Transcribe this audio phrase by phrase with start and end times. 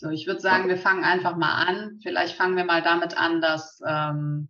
[0.00, 1.98] So, ich würde sagen, wir fangen einfach mal an.
[2.04, 4.48] Vielleicht fangen wir mal damit an, dass ähm,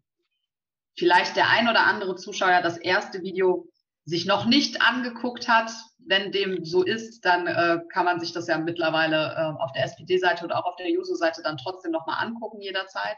[0.95, 3.67] vielleicht der ein oder andere Zuschauer das erste Video
[4.05, 5.71] sich noch nicht angeguckt hat.
[6.01, 9.85] Wenn dem so ist, dann äh, kann man sich das ja mittlerweile äh, auf der
[9.85, 13.17] SPD-Seite oder auch auf der Juso-Seite dann trotzdem nochmal angucken jederzeit.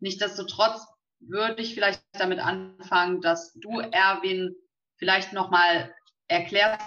[0.00, 0.88] Nichtsdestotrotz
[1.20, 4.56] würde ich vielleicht damit anfangen, dass du, Erwin,
[4.96, 5.94] vielleicht nochmal
[6.26, 6.80] erklärst,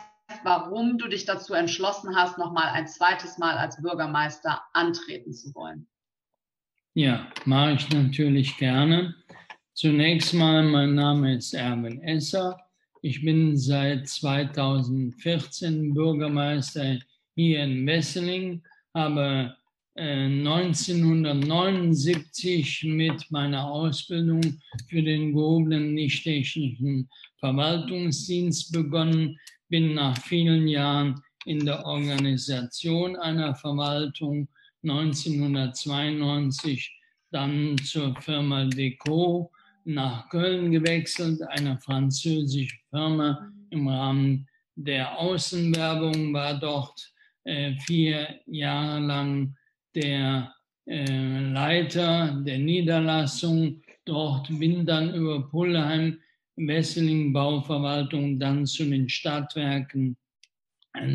[0.44, 5.88] warum du dich dazu entschlossen hast, nochmal ein zweites Mal als Bürgermeister antreten zu wollen.
[6.94, 9.16] Ja, mache ich natürlich gerne.
[9.73, 12.58] Zunächst mal, mein Name ist Erwin Esser.
[13.02, 16.99] Ich bin seit 2014 Bürgermeister
[17.35, 18.63] hier in Wesseling,
[18.94, 19.55] habe
[19.96, 24.41] 1979 äh, mit meiner Ausbildung
[24.90, 29.38] für den gehobenen nicht-technischen Verwaltungsdienst begonnen,
[29.70, 34.49] bin nach vielen Jahren in der Organisation einer Verwaltung
[34.84, 36.94] 1992
[37.31, 39.51] dann zur Firma Deco
[39.85, 48.99] nach Köln gewechselt, eine französische Firma im Rahmen der Außenwerbung, war dort äh, vier Jahre
[48.99, 49.55] lang
[49.95, 50.54] der
[50.85, 53.82] äh, Leiter der Niederlassung.
[54.05, 56.20] Dort bin dann über Pullheim,
[56.55, 60.18] Wesseling Bauverwaltung, dann zu den Stadtwerken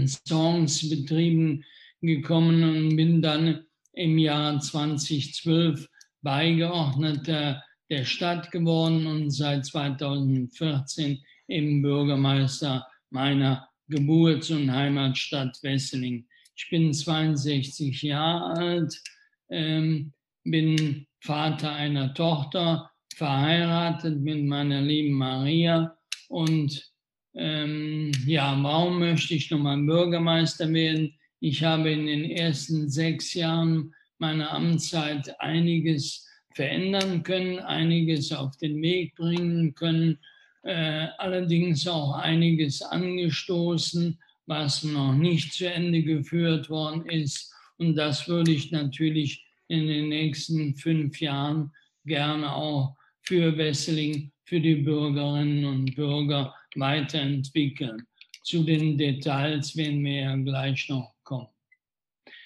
[0.07, 1.65] Songs betrieben
[2.01, 5.89] gekommen und bin dann im Jahr 2012
[6.23, 16.27] Beigeordneter der Stadt geworden und seit 2014 im Bürgermeister meiner Geburts- und Heimatstadt Wesseling.
[16.55, 19.03] Ich bin 62 Jahre alt,
[19.49, 20.13] ähm,
[20.45, 25.97] bin Vater einer Tochter, verheiratet mit meiner lieben Maria
[26.29, 26.93] und
[27.35, 31.15] ähm, ja, warum möchte ich nochmal Bürgermeister werden?
[31.41, 38.83] Ich habe in den ersten sechs Jahren meiner Amtszeit einiges verändern können, einiges auf den
[38.83, 40.19] Weg bringen können,
[40.65, 47.55] äh, allerdings auch einiges angestoßen, was noch nicht zu Ende geführt worden ist.
[47.77, 51.71] Und das würde ich natürlich in den nächsten fünf Jahren
[52.05, 52.98] gerne auch
[53.29, 58.03] für Wesseling, für die Bürgerinnen und Bürger weiterentwickeln.
[58.43, 61.49] Zu den Details werden wir ja gleich noch kommen.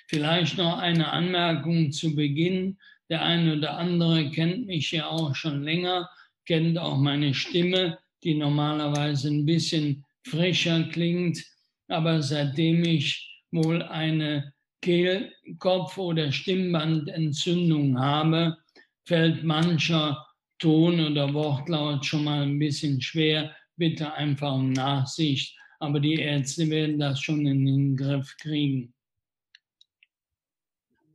[0.09, 2.76] Vielleicht noch eine Anmerkung zu Beginn.
[3.09, 6.10] Der eine oder andere kennt mich ja auch schon länger,
[6.47, 11.38] kennt auch meine Stimme, die normalerweise ein bisschen frischer klingt
[11.93, 18.56] aber seitdem ich wohl eine Kehlkopf- oder Stimmbandentzündung habe,
[19.04, 20.26] fällt mancher
[20.62, 23.53] Ton oder Wortlaut schon mal ein bisschen schwer.
[23.77, 25.59] Bitte einfach um Nachsicht.
[25.81, 28.95] Aber die Ärzte werden das schon in den Griff kriegen.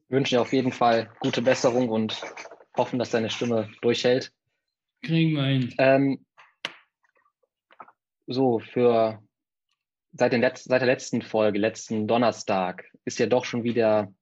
[0.04, 2.22] Ich wünsche dir auf jeden Fall gute Besserung und
[2.76, 4.34] hoffen, dass deine Stimme durchhält.
[5.02, 5.74] Kriegen wir hin.
[5.78, 6.26] Ähm,
[8.26, 9.24] so, für
[10.12, 14.14] seit, Letz-, seit der letzten Folge, letzten Donnerstag, ist ja doch schon wieder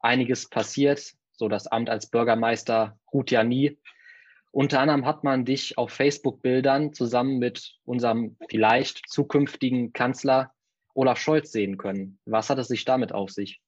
[0.00, 1.12] einiges passiert.
[1.30, 3.78] So das Amt als Bürgermeister ruht ja nie.
[4.52, 10.52] Unter anderem hat man dich auf Facebook-Bildern zusammen mit unserem vielleicht zukünftigen Kanzler
[10.94, 12.18] Olaf Scholz sehen können.
[12.26, 13.60] Was hat es sich damit auf sich?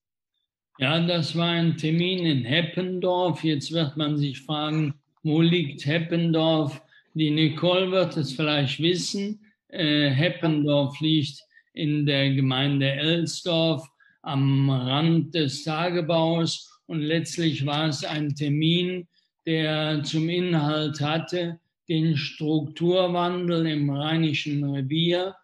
[0.78, 3.42] Ja, das war ein Termin in Heppendorf.
[3.44, 6.82] Jetzt wird man sich fragen, wo liegt Heppendorf?
[7.14, 9.40] Die Nicole wird es vielleicht wissen.
[9.68, 11.40] Äh, Heppendorf liegt
[11.72, 13.88] in der Gemeinde Elsdorf
[14.20, 16.78] am Rand des Tagebaus.
[16.86, 19.08] Und letztlich war es ein Termin,
[19.46, 25.34] der zum Inhalt hatte, den Strukturwandel im Rheinischen Revier.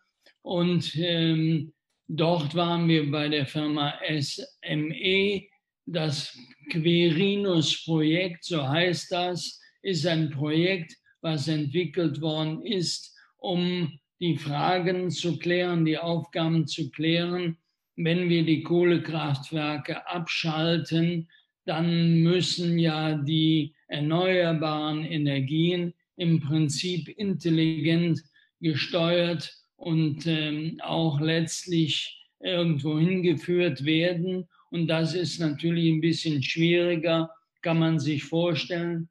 [0.42, 1.72] Und ähm,
[2.08, 5.42] dort waren wir bei der Firma SME.
[5.86, 6.36] Das
[6.70, 15.38] Querinus-Projekt, so heißt das, ist ein Projekt, was entwickelt worden ist, um die Fragen zu
[15.38, 17.58] klären, die Aufgaben zu klären.
[17.96, 21.28] Wenn wir die Kohlekraftwerke abschalten,
[21.64, 28.22] dann müssen ja die erneuerbaren Energien im Prinzip intelligent
[28.60, 34.48] gesteuert und ähm, auch letztlich irgendwo hingeführt werden.
[34.70, 37.30] Und das ist natürlich ein bisschen schwieriger,
[37.62, 39.08] kann man sich vorstellen.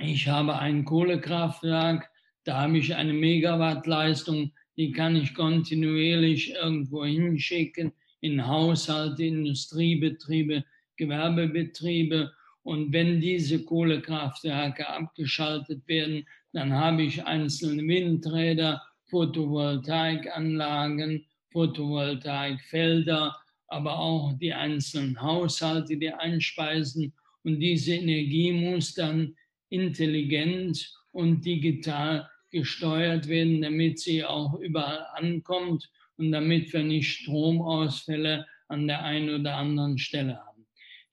[0.00, 2.08] Ich habe ein Kohlekraftwerk,
[2.44, 10.64] da habe ich eine Megawattleistung, die kann ich kontinuierlich irgendwo hinschicken, in Haushalte, Industriebetriebe,
[10.96, 12.32] Gewerbebetriebe.
[12.64, 23.36] Und wenn diese Kohlekraftwerke abgeschaltet werden, dann habe ich einzelne Windräder, Photovoltaikanlagen, Photovoltaikfelder,
[23.68, 27.12] aber auch die einzelnen Haushalte, die einspeisen.
[27.42, 29.34] Und diese Energie muss dann
[29.70, 38.46] intelligent und digital gesteuert werden, damit sie auch überall ankommt und damit wir nicht Stromausfälle
[38.68, 40.51] an der einen oder anderen Stelle haben.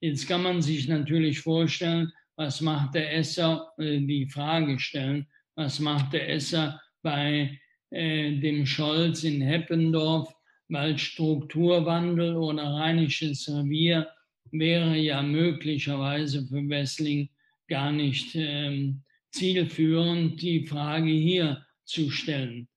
[0.00, 5.26] Jetzt kann man sich natürlich vorstellen, was macht der Esser, äh, die Frage stellen,
[5.56, 7.60] was macht der Esser bei
[7.90, 10.34] äh, dem Scholz in Heppendorf,
[10.68, 14.08] weil Strukturwandel oder Rheinisches Revier
[14.52, 17.28] wäre ja möglicherweise für Wessling
[17.68, 22.68] gar nicht ähm, zielführend, die Frage hier zu stellen.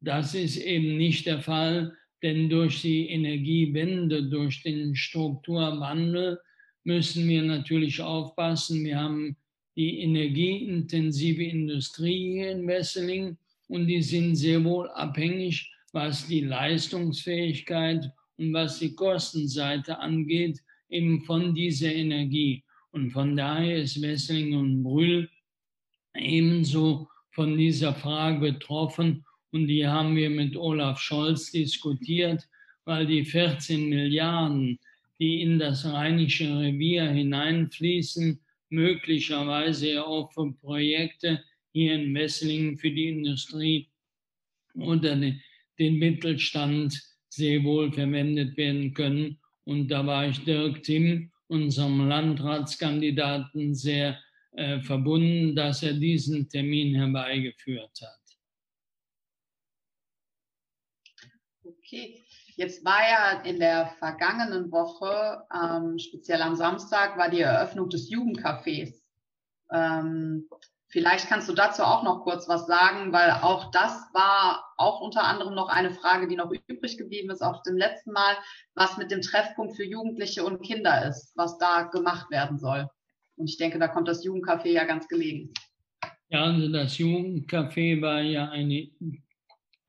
[0.00, 6.40] Das ist eben nicht der Fall, denn durch die Energiewende, durch den Strukturwandel
[6.86, 8.84] müssen wir natürlich aufpassen.
[8.84, 9.36] Wir haben
[9.76, 13.36] die energieintensive Industrie hier in Wesseling
[13.68, 21.22] und die sind sehr wohl abhängig, was die Leistungsfähigkeit und was die Kostenseite angeht, eben
[21.22, 22.62] von dieser Energie.
[22.92, 25.28] Und von daher ist Wesseling und Brühl
[26.14, 29.24] ebenso von dieser Frage betroffen.
[29.50, 32.48] Und die haben wir mit Olaf Scholz diskutiert,
[32.84, 34.78] weil die 14 Milliarden,
[35.18, 41.42] die in das Rheinische Revier hineinfließen, möglicherweise auch für Projekte
[41.72, 43.88] hier in Messlingen für die Industrie
[44.74, 49.38] oder den Mittelstand sehr wohl verwendet werden können.
[49.64, 54.18] Und da war ich Dirk Timm, unserem Landratskandidaten, sehr
[54.52, 58.20] äh, verbunden, dass er diesen Termin herbeigeführt hat.
[61.62, 62.25] Okay,
[62.56, 68.10] jetzt war ja in der vergangenen Woche, ähm, speziell am Samstag, war die Eröffnung des
[68.10, 69.02] Jugendcafés.
[69.70, 70.48] Ähm,
[70.88, 75.24] vielleicht kannst du dazu auch noch kurz was sagen, weil auch das war auch unter
[75.24, 78.36] anderem noch eine Frage, die noch übrig geblieben ist auf dem letzten Mal,
[78.74, 82.88] was mit dem Treffpunkt für Jugendliche und Kinder ist, was da gemacht werden soll.
[83.36, 85.52] Und ich denke, da kommt das Jugendcafé ja ganz gelegen.
[86.30, 88.88] Ja, also das Jugendcafé war ja eine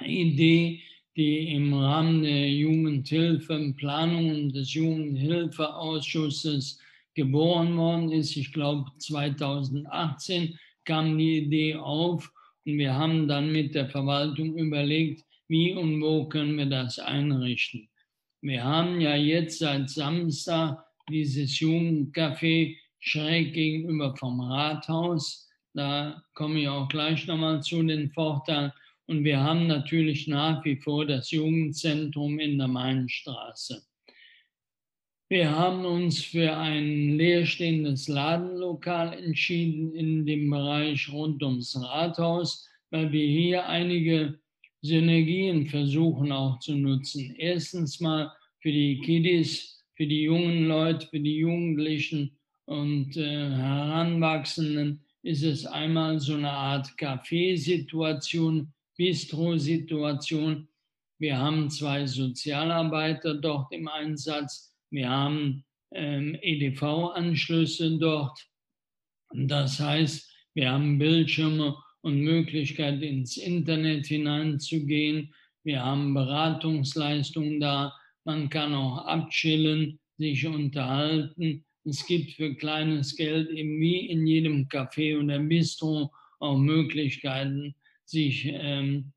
[0.01, 0.83] Idee,
[1.17, 6.79] die im Rahmen der Jugendhilfeplanung des Jugendhilfeausschusses
[7.15, 8.37] geboren worden ist.
[8.37, 12.31] Ich glaube, 2018 kam die Idee auf
[12.65, 17.89] und wir haben dann mit der Verwaltung überlegt, wie und wo können wir das einrichten.
[18.41, 25.49] Wir haben ja jetzt seit Samstag dieses Jugendcafé schräg gegenüber vom Rathaus.
[25.73, 28.71] Da komme ich auch gleich nochmal zu den Vorteilen.
[29.07, 33.81] Und wir haben natürlich nach wie vor das Jugendzentrum in der Mainstraße.
[35.29, 43.11] Wir haben uns für ein leerstehendes Ladenlokal entschieden in dem Bereich rund ums Rathaus, weil
[43.11, 44.39] wir hier einige
[44.81, 47.35] Synergien versuchen auch zu nutzen.
[47.37, 55.03] Erstens mal für die Kiddies, für die jungen Leute, für die Jugendlichen und äh, Heranwachsenden
[55.23, 60.67] ist es einmal so eine Art Kaffeesituation, Bistro-Situation.
[61.19, 64.75] Wir haben zwei Sozialarbeiter dort im Einsatz.
[64.89, 68.45] Wir haben ähm, EDV-Anschlüsse dort.
[69.33, 75.33] Das heißt, wir haben Bildschirme und Möglichkeit ins Internet hineinzugehen.
[75.63, 77.93] Wir haben Beratungsleistungen da.
[78.23, 81.65] Man kann auch abchillen, sich unterhalten.
[81.83, 87.75] Es gibt für kleines Geld eben wie in jedem Café oder Bistro auch Möglichkeiten,
[88.07, 89.11] sich ähm,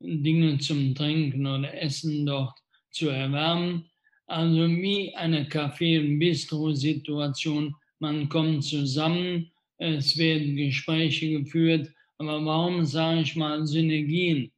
[0.00, 2.58] Dinge zum Trinken oder Essen dort
[2.90, 3.90] zu erwärmen.
[4.26, 7.74] Also wie eine Café- und Bistro-Situation.
[7.98, 11.90] Man kommt zusammen, es werden Gespräche geführt.
[12.18, 14.52] Aber warum sage ich mal Synergien?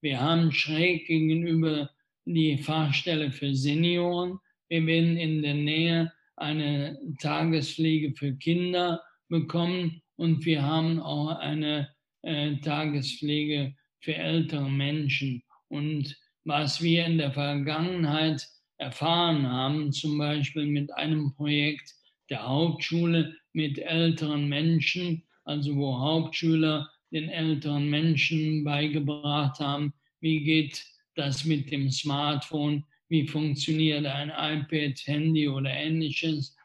[0.00, 1.90] Wir haben schräg gegenüber
[2.24, 4.38] die Fahrstelle für Senioren.
[4.68, 11.88] Wir werden in der Nähe eine Tagespflege für Kinder bekommen und wir haben auch eine
[12.22, 15.42] äh, Tagespflege für ältere Menschen.
[15.68, 18.46] Und was wir in der Vergangenheit
[18.78, 21.94] erfahren haben, zum Beispiel mit einem Projekt
[22.30, 30.84] der Hauptschule mit älteren Menschen, also wo Hauptschüler den älteren Menschen beigebracht haben, wie geht
[31.16, 36.56] das mit dem Smartphone, wie funktioniert ein iPad, Handy oder ähnliches,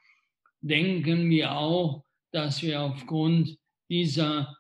[0.61, 3.57] denken wir auch, dass wir aufgrund
[3.89, 4.55] dieser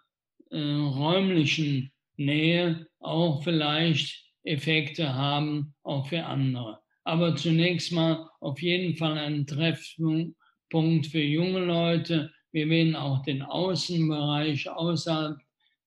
[0.55, 6.79] äh, räumlichen Nähe auch vielleicht Effekte haben, auch für andere.
[7.03, 12.31] Aber zunächst mal auf jeden Fall ein Treffpunkt für junge Leute.
[12.51, 15.37] Wir werden auch den Außenbereich außerhalb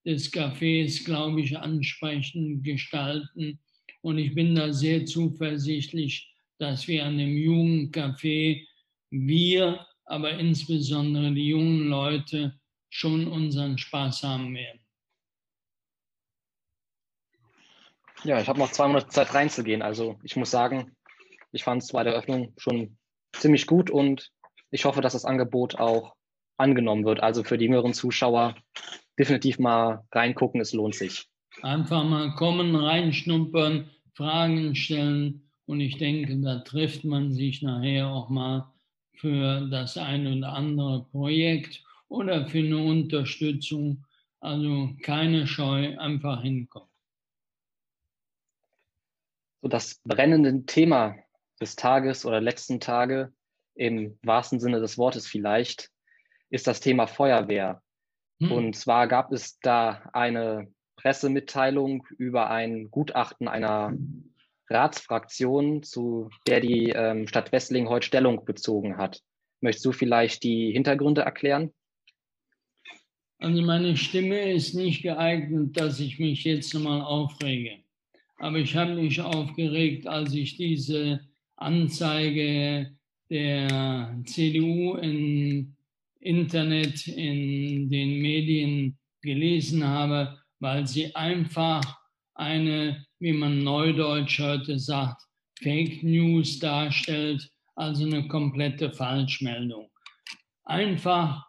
[0.04, 3.58] des Cafés, glaube ich, ansprechend gestalten.
[4.02, 8.66] Und ich bin da sehr zuversichtlich, dass wir an dem Jugendcafé,
[9.10, 12.58] wir, aber insbesondere die jungen Leute,
[12.90, 14.80] schon unseren Spaß haben werden.
[18.24, 19.82] Ja, ich habe noch zwei Monate Zeit reinzugehen.
[19.82, 20.96] Also ich muss sagen,
[21.52, 22.98] ich fand es bei der Öffnung schon
[23.32, 24.32] ziemlich gut und
[24.70, 26.14] ich hoffe, dass das Angebot auch
[26.56, 27.20] angenommen wird.
[27.20, 28.56] Also für die jüngeren Zuschauer
[29.18, 31.28] definitiv mal reingucken, es lohnt sich.
[31.62, 38.28] Einfach mal kommen, reinschnuppern, Fragen stellen und ich denke, da trifft man sich nachher auch
[38.28, 38.72] mal
[39.14, 44.04] für das ein oder andere Projekt oder für eine Unterstützung.
[44.40, 46.88] Also keine Scheu, einfach hinkommen.
[49.62, 51.16] So das brennende Thema
[51.60, 53.32] des Tages oder letzten Tage,
[53.74, 55.90] im wahrsten Sinne des Wortes vielleicht,
[56.50, 57.82] ist das Thema Feuerwehr.
[58.40, 58.52] Hm.
[58.52, 63.96] Und zwar gab es da eine Pressemitteilung über ein Gutachten einer
[64.68, 69.20] Ratsfraktion, zu der die ähm, Stadt Wessling heute Stellung bezogen hat.
[69.60, 71.72] Möchtest du vielleicht die Hintergründe erklären?
[73.38, 77.78] Also meine Stimme ist nicht geeignet, dass ich mich jetzt nochmal aufrege.
[78.38, 81.20] Aber ich habe mich aufgeregt, als ich diese
[81.56, 82.92] Anzeige
[83.30, 85.76] der CDU im
[86.20, 91.82] Internet, in den Medien gelesen habe, weil sie einfach
[92.34, 95.22] eine, wie man neudeutsch heute sagt,
[95.60, 99.90] Fake News darstellt, also eine komplette Falschmeldung.
[100.64, 101.47] Einfach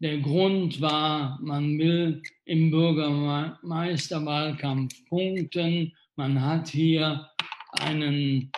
[0.00, 7.28] der Grund war, man will im Bürgermeisterwahlkampf punkten man hat hier
[7.72, 8.52] einen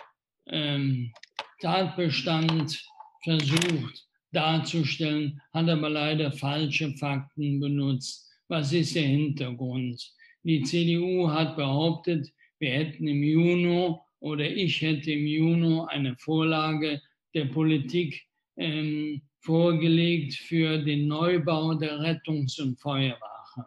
[0.47, 1.11] ähm,
[1.59, 2.85] Tatbestand
[3.23, 8.29] versucht darzustellen, hat aber leider falsche Fakten benutzt.
[8.47, 10.13] Was ist der Hintergrund?
[10.43, 17.01] Die CDU hat behauptet, wir hätten im Juni oder ich hätte im Juni eine Vorlage
[17.33, 18.23] der Politik
[18.57, 23.65] ähm, vorgelegt für den Neubau der Rettungs- und Feuerwache,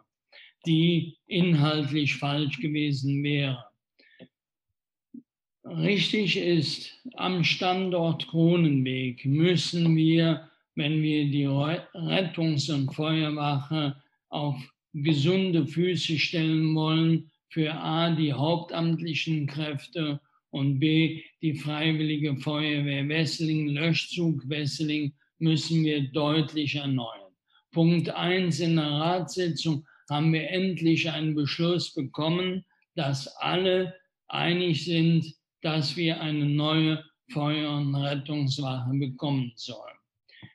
[0.65, 3.63] die inhaltlich falsch gewesen wäre.
[5.63, 14.57] Richtig ist, am Standort Kronenweg müssen wir, wenn wir die Rettungs- und Feuerwache auf
[14.93, 23.67] gesunde Füße stellen wollen, für A die hauptamtlichen Kräfte und B die Freiwillige Feuerwehr Wesseling,
[23.69, 27.33] Löschzug Wesseling, müssen wir deutlich erneuern.
[27.71, 33.95] Punkt 1 in der Ratssitzung haben wir endlich einen Beschluss bekommen, dass alle
[34.27, 35.25] einig sind,
[35.61, 39.97] dass wir eine neue Feuer- und Rettungswache bekommen sollen.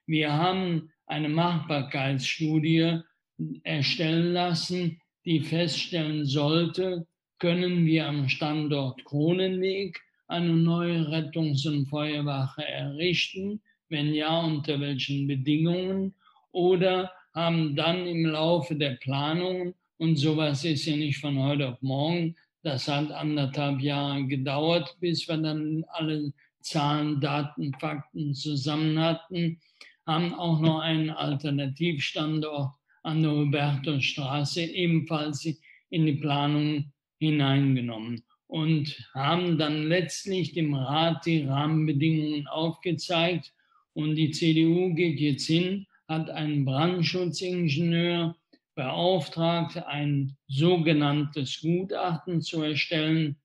[0.06, 3.00] Wir haben eine Machbarkeitsstudie
[3.62, 7.06] erstellen lassen, die feststellen sollte,
[7.38, 13.60] können wir am Standort Kronenweg eine neue Rettungs- und Feuerwache errichten?
[13.88, 16.14] Wenn ja, unter welchen Bedingungen?
[16.52, 21.80] Oder haben dann im Laufe der Planung, und sowas ist ja nicht von heute auf
[21.80, 29.60] morgen, das hat anderthalb Jahre gedauert, bis wir dann alle Zahlen, Daten, Fakten zusammen hatten,
[30.06, 35.46] haben auch noch einen Alternativstandort an der Hubertusstraße ebenfalls
[35.90, 43.52] in die Planung hineingenommen und haben dann letztlich dem Rat die Rahmenbedingungen aufgezeigt.
[43.96, 48.36] Und die CDU geht jetzt hin, hat einen Brandschutzingenieur
[48.74, 53.36] beauftragt, ein sogenanntes Gutachten zu erstellen,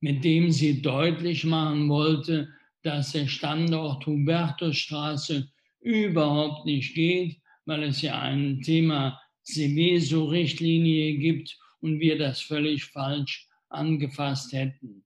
[0.00, 2.50] mit dem sie deutlich machen wollte,
[2.82, 11.98] dass der Standort Hubertusstraße überhaupt nicht geht, weil es ja ein Thema Seveso-Richtlinie gibt und
[11.98, 15.02] wir das völlig falsch angefasst hätten.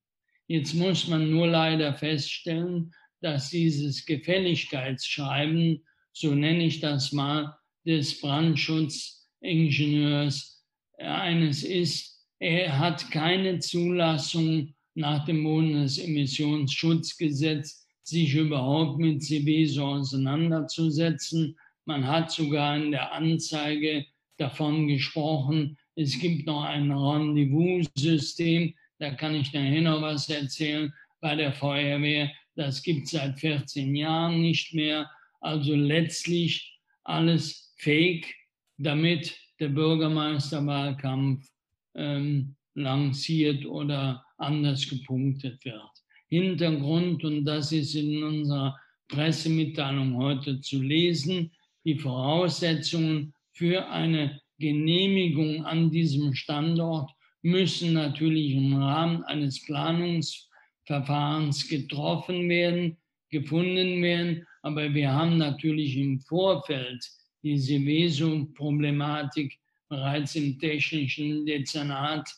[0.49, 2.93] Jetzt muss man nur leider feststellen,
[3.25, 10.63] dass dieses Gefälligkeitsschreiben, so nenne ich das mal, des Brandschutzingenieurs
[10.99, 21.57] eines ist, er hat keine Zulassung nach dem Bundesemissionsschutzgesetz, sich überhaupt mit CBSO auseinanderzusetzen.
[21.87, 24.05] Man hat sogar in der Anzeige
[24.37, 31.37] davon gesprochen, es gibt noch ein Rendezvous-System, da kann ich nachher noch was erzählen, bei
[31.37, 32.31] der Feuerwehr.
[32.57, 35.11] Das gibt es seit 14 Jahren nicht mehr.
[35.41, 38.35] Also letztlich alles fake,
[38.79, 41.47] damit der Bürgermeisterwahlkampf
[41.95, 45.91] ähm, lanciert oder anders gepunktet wird.
[46.29, 51.53] Hintergrund, und das ist in unserer Pressemitteilung heute zu lesen,
[51.85, 57.11] die Voraussetzungen für eine Genehmigung an diesem Standort
[57.43, 60.49] müssen natürlich im Rahmen eines Planungs
[60.87, 62.97] Verfahrens getroffen werden,
[63.31, 64.47] gefunden werden.
[64.63, 67.05] Aber wir haben natürlich im Vorfeld
[67.43, 72.29] diese Veso-Problematik bereits im technischen Dezernat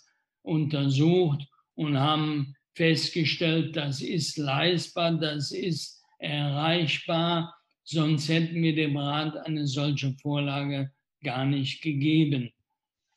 [0.42, 9.36] untersucht und haben festgestellt, das ist leistbar, das ist erreichbar, sonst hätten wir dem Rat
[9.36, 10.90] eine solche Vorlage
[11.22, 12.50] gar nicht gegeben.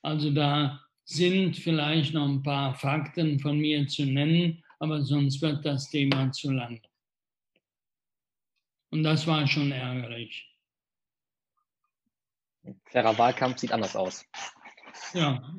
[0.01, 5.65] Also da sind vielleicht noch ein paar Fakten von mir zu nennen, aber sonst wird
[5.65, 6.81] das Thema zu lang.
[8.91, 10.49] Und das war schon ärgerlich.
[12.85, 14.25] Fairer Wahlkampf sieht anders aus.
[15.13, 15.53] Ja,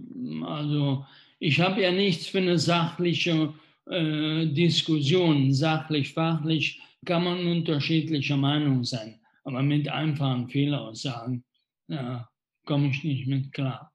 [0.45, 1.07] also
[1.39, 3.55] ich habe ja nichts für eine sachliche
[3.87, 5.53] äh, Diskussion.
[5.55, 9.21] Sachlich, fachlich kann man unterschiedlicher Meinung sein.
[9.45, 11.45] Aber mit einfachen Fehlaussagen
[11.89, 12.29] ja,
[12.67, 13.93] komme ich nicht mit klar.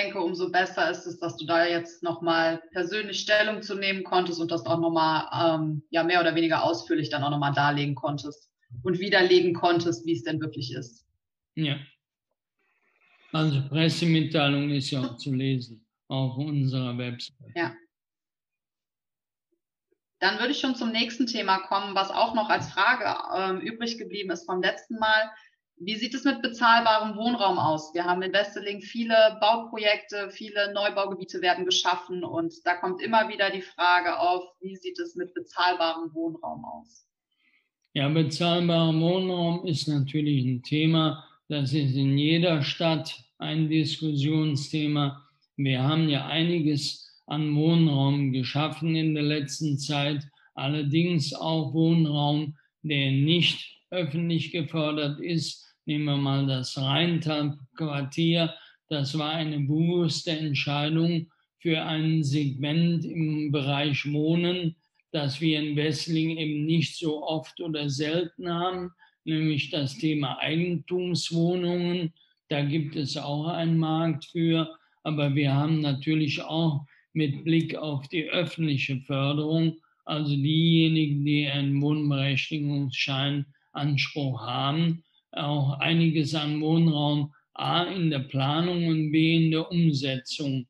[0.00, 4.40] Denke, umso besser ist es, dass du da jetzt nochmal persönlich Stellung zu nehmen konntest
[4.40, 5.28] und das auch nochmal
[5.60, 8.50] ähm, ja, mehr oder weniger ausführlich dann auch nochmal darlegen konntest
[8.82, 11.06] und widerlegen konntest, wie es denn wirklich ist.
[11.54, 11.76] Ja.
[13.32, 17.52] Also Pressemitteilung ist ja auch zu lesen auf unserer Website.
[17.54, 17.74] Ja.
[20.18, 23.98] Dann würde ich schon zum nächsten Thema kommen, was auch noch als Frage ähm, übrig
[23.98, 25.30] geblieben ist vom letzten Mal.
[25.82, 27.94] Wie sieht es mit bezahlbarem Wohnraum aus?
[27.94, 33.48] Wir haben in Westeling viele Bauprojekte, viele Neubaugebiete werden geschaffen und da kommt immer wieder
[33.48, 37.06] die Frage auf, wie sieht es mit bezahlbarem Wohnraum aus?
[37.94, 45.26] Ja, bezahlbarer Wohnraum ist natürlich ein Thema, das ist in jeder Stadt ein Diskussionsthema.
[45.56, 53.12] Wir haben ja einiges an Wohnraum geschaffen in der letzten Zeit, allerdings auch Wohnraum, der
[53.12, 58.54] nicht öffentlich gefördert ist, Nehmen wir mal das Rheintal-Quartier.
[58.88, 61.26] Das war eine bewusste Entscheidung
[61.58, 64.76] für ein Segment im Bereich Wohnen,
[65.10, 68.92] das wir in Wessling eben nicht so oft oder selten haben,
[69.24, 72.14] nämlich das Thema Eigentumswohnungen.
[72.48, 74.72] Da gibt es auch einen Markt für,
[75.02, 81.82] aber wir haben natürlich auch mit Blick auf die öffentliche Förderung, also diejenigen, die einen
[81.82, 89.70] Wohnberechtigungsschein Anspruch haben, auch einiges an Wohnraum A in der Planung und B in der
[89.70, 90.66] Umsetzung.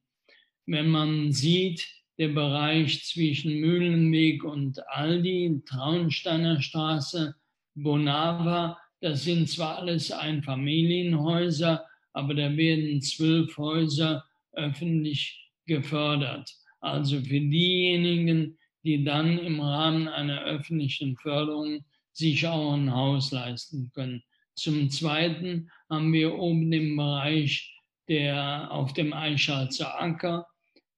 [0.67, 1.87] Wenn man sieht,
[2.19, 7.35] der Bereich zwischen Mühlenweg und Aldi, Traunsteiner Straße,
[7.75, 16.51] Bonava, das sind zwar alles Einfamilienhäuser, aber da werden zwölf Häuser öffentlich gefördert.
[16.81, 23.91] Also für diejenigen, die dann im Rahmen einer öffentlichen Förderung sich auch ein Haus leisten
[23.95, 24.23] können.
[24.61, 27.75] Zum Zweiten haben wir oben im Bereich
[28.09, 30.47] der auf dem Eichschalzer Acker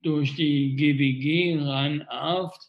[0.02, 2.60] durch die GWG Rhein-Arft.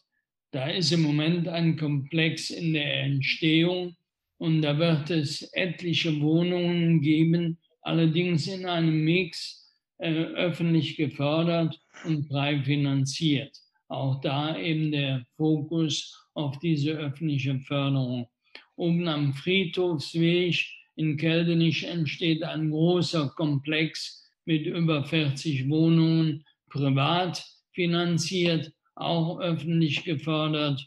[0.52, 3.96] Da ist im Moment ein Komplex in der Entstehung
[4.38, 12.28] und da wird es etliche Wohnungen geben, allerdings in einem Mix äh, öffentlich gefördert und
[12.28, 13.58] frei finanziert.
[13.88, 18.28] Auch da eben der Fokus auf diese öffentliche Förderung.
[18.76, 20.64] Oben am Friedhofsweg
[20.96, 30.86] in Keldenich entsteht ein großer Komplex mit über 40 Wohnungen, privat finanziert, auch öffentlich gefördert.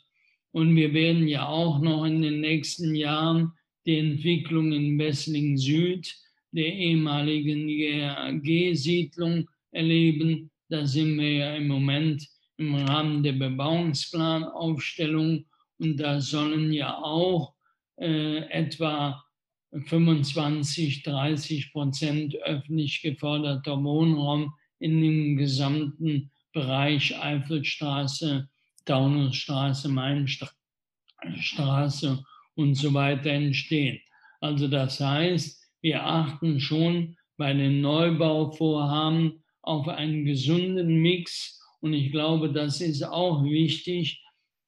[0.52, 3.52] Und wir werden ja auch noch in den nächsten Jahren
[3.86, 6.16] die Entwicklung in Wessling Süd,
[6.52, 10.50] der ehemaligen GAG-Siedlung, erleben.
[10.70, 12.26] Da sind wir ja im Moment
[12.58, 15.46] im Rahmen der Bebauungsplanaufstellung
[15.80, 17.54] und da sollen ja auch
[17.98, 19.24] äh, etwa
[19.72, 28.48] 25, 30 Prozent öffentlich geförderter Wohnraum in dem gesamten Bereich Eifelstraße,
[28.86, 30.54] Taunusstraße, Mainstraße
[32.56, 34.00] und so weiter entstehen.
[34.40, 42.12] Also das heißt, wir achten schon bei den Neubauvorhaben auf einen gesunden Mix und ich
[42.12, 44.24] glaube, das ist auch wichtig,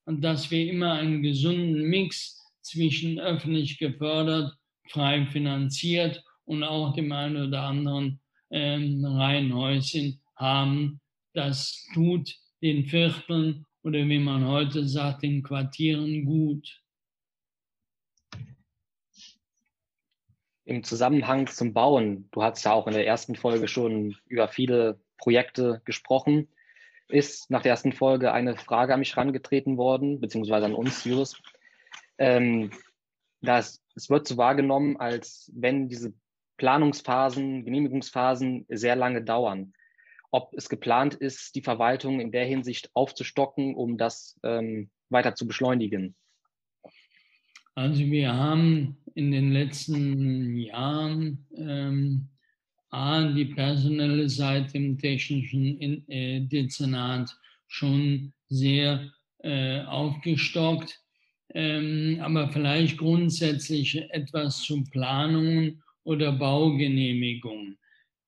[0.06, 4.56] dass wir immer einen gesunden Mix zwischen öffentlich gefördert
[4.90, 11.00] frei finanziert und auch dem einen oder anderen ähm, Reihenhäuschen haben.
[11.32, 16.82] Das tut den Vierteln oder wie man heute sagt, den Quartieren gut.
[20.64, 25.00] Im Zusammenhang zum Bauen, du hast ja auch in der ersten Folge schon über viele
[25.16, 26.48] Projekte gesprochen,
[27.08, 31.40] ist nach der ersten Folge eine Frage an mich herangetreten worden, beziehungsweise an uns, Jus.
[32.18, 32.70] Ähm,
[33.40, 36.12] dass es wird so wahrgenommen, als wenn diese
[36.56, 39.72] Planungsphasen, Genehmigungsphasen sehr lange dauern.
[40.32, 45.46] ob es geplant ist, die Verwaltung in der Hinsicht aufzustocken, um das ähm, weiter zu
[45.46, 46.14] beschleunigen.
[47.74, 52.28] Also wir haben in den letzten Jahren ähm,
[52.90, 57.36] A, die personelle Seite im technischen in, äh, Dezernat
[57.68, 60.99] schon sehr äh, aufgestockt,
[61.54, 67.78] ähm, aber vielleicht grundsätzlich etwas zu Planungen oder Baugenehmigungen.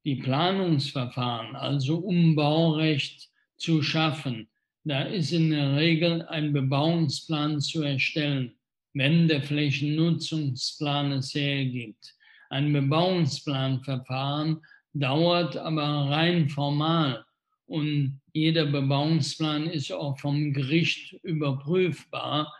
[0.04, 4.48] Die Planungsverfahren, also um Baurecht zu schaffen,
[4.84, 8.54] da ist in der Regel ein Bebauungsplan zu erstellen,
[8.94, 12.16] wenn der Flächennutzungsplan es hergibt.
[12.50, 14.60] Ein Bebauungsplanverfahren
[14.92, 17.24] dauert aber rein formal
[17.66, 22.52] und jeder Bebauungsplan ist auch vom Gericht überprüfbar,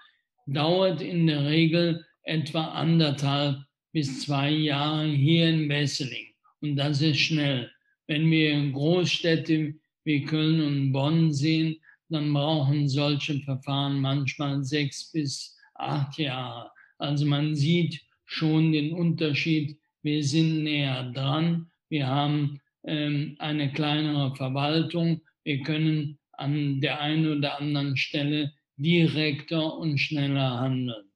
[0.47, 3.59] dauert in der Regel etwa anderthalb
[3.93, 6.27] bis zwei Jahre hier in Wesseling.
[6.61, 7.71] Und das ist schnell.
[8.07, 9.75] Wenn wir Großstädte
[10.05, 11.77] wie Köln und Bonn sehen,
[12.09, 16.71] dann brauchen solche Verfahren manchmal sechs bis acht Jahre.
[16.99, 19.79] Also man sieht schon den Unterschied.
[20.03, 21.71] Wir sind näher dran.
[21.89, 25.21] Wir haben ähm, eine kleinere Verwaltung.
[25.45, 31.11] Wir können an der einen oder anderen Stelle direkter und schneller handeln.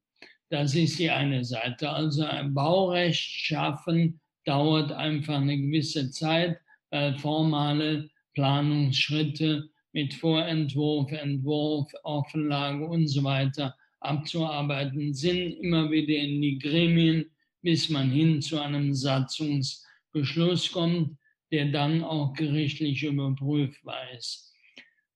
[0.49, 1.90] Das ist die eine Seite.
[1.90, 6.59] Also ein Baurecht schaffen dauert einfach eine gewisse Zeit,
[6.90, 16.40] weil formale Planungsschritte mit Vorentwurf, Entwurf, Offenlage und so weiter abzuarbeiten sind, immer wieder in
[16.40, 17.31] die Gremien,
[17.62, 21.19] bis man hin zu einem Satzungsbeschluss kommt,
[21.51, 24.53] der dann auch gerichtlich überprüfbar ist.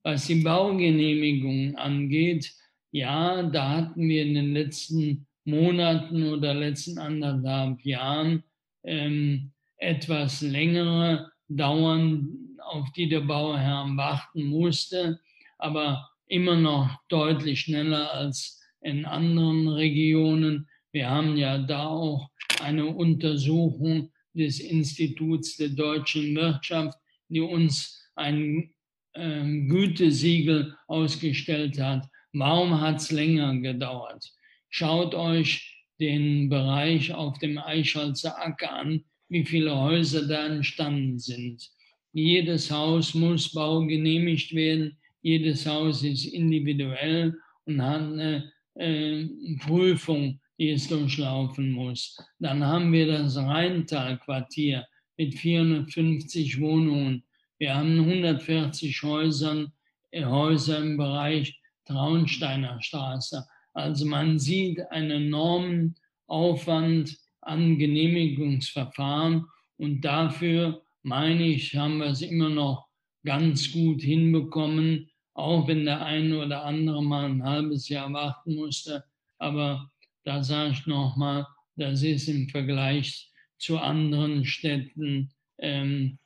[0.03, 2.53] Was die Baugenehmigung angeht,
[2.91, 8.43] ja, da hatten wir in den letzten Monaten oder letzten anderthalb Jahren
[8.83, 15.21] ähm, etwas längere Dauern, auf die der Bauherr warten musste,
[15.59, 20.69] aber immer noch deutlich schneller als in anderen Regionen.
[20.93, 22.31] Wir haben ja da auch
[22.63, 28.73] eine Untersuchung des Instituts der deutschen Wirtschaft, die uns ein
[29.21, 32.07] ähm, Gütesiegel ausgestellt hat.
[32.33, 34.25] Warum hat es länger gedauert?
[34.69, 41.71] Schaut euch den Bereich auf dem Eichholzer Acker an, wie viele Häuser da entstanden sind.
[42.13, 49.27] Jedes Haus muss baugenehmigt werden, jedes Haus ist individuell und hat eine äh,
[49.59, 52.17] Prüfung, die es durchlaufen muss.
[52.39, 57.23] Dann haben wir das Rheintalquartier mit 450 Wohnungen.
[57.61, 59.71] Wir haben 140 Häusern,
[60.13, 63.47] äh, Häuser im Bereich Traunsteiner Straße.
[63.75, 65.95] Also man sieht einen enormen
[66.27, 69.45] Aufwand an Genehmigungsverfahren
[69.77, 72.87] und dafür, meine ich, haben wir es immer noch
[73.27, 79.05] ganz gut hinbekommen, auch wenn der eine oder andere mal ein halbes Jahr warten musste.
[79.37, 79.91] Aber
[80.25, 81.47] da sage ich nochmal,
[81.77, 86.19] das ist im Vergleich zu anderen Städten ähm,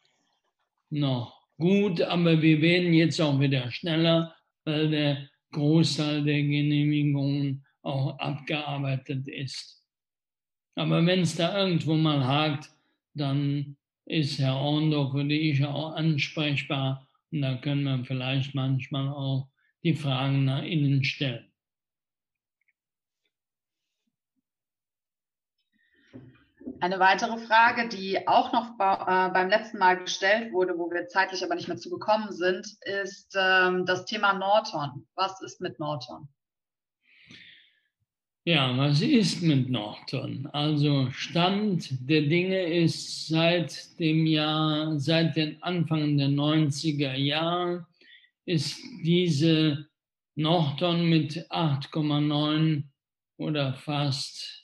[0.95, 8.19] noch gut, aber wir werden jetzt auch wieder schneller, weil der Großteil der Genehmigungen auch
[8.19, 9.83] abgearbeitet ist.
[10.75, 12.71] Aber wenn es da irgendwo mal hakt,
[13.15, 13.77] dann
[14.07, 19.49] ist Herr Orndorf oder ich auch ansprechbar und da können wir vielleicht manchmal auch
[19.83, 21.54] die Fragen nach innen stellen.
[26.85, 31.43] Eine weitere Frage, die auch noch äh, beim letzten Mal gestellt wurde, wo wir zeitlich
[31.43, 35.07] aber nicht mehr zu gekommen sind, ist ähm, das Thema Norton.
[35.15, 36.29] Was ist mit Norton?
[38.45, 40.47] Ja, was ist mit Norton?
[40.53, 47.87] Also Stand der Dinge ist seit dem Jahr, seit den Anfang der 90er Jahre
[48.45, 49.89] ist diese
[50.35, 52.83] Norton mit 8,9
[53.39, 54.64] oder fast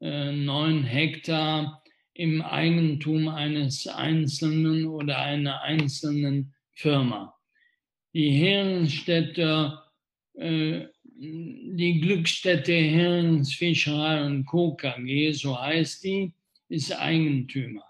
[0.00, 1.82] 9 Hektar
[2.14, 7.34] im Eigentum eines Einzelnen oder einer einzelnen Firma.
[8.14, 9.90] Die Herrenstädter,
[10.34, 14.74] äh, die Glücksstätte Herrensfischerei und Co.
[14.74, 16.32] KG, so heißt die,
[16.68, 17.84] ist Eigentümer.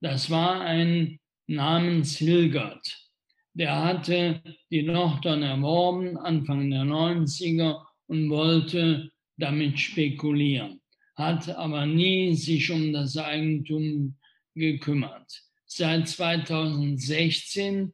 [0.00, 3.10] Das war ein namens Hilgert.
[3.54, 10.80] Der hatte die Nordern erworben Anfang der 90er und wollte damit spekulieren
[11.16, 14.14] hat aber nie sich um das Eigentum
[14.54, 15.42] gekümmert.
[15.66, 17.92] Seit 2016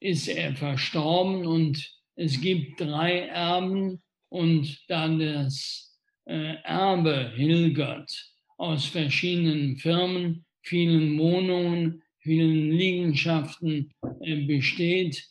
[0.00, 8.12] ist er verstorben und es gibt drei Erben und da das äh, Erbe Hilgert
[8.56, 15.26] aus verschiedenen Firmen, vielen Wohnungen, vielen Liegenschaften äh, besteht,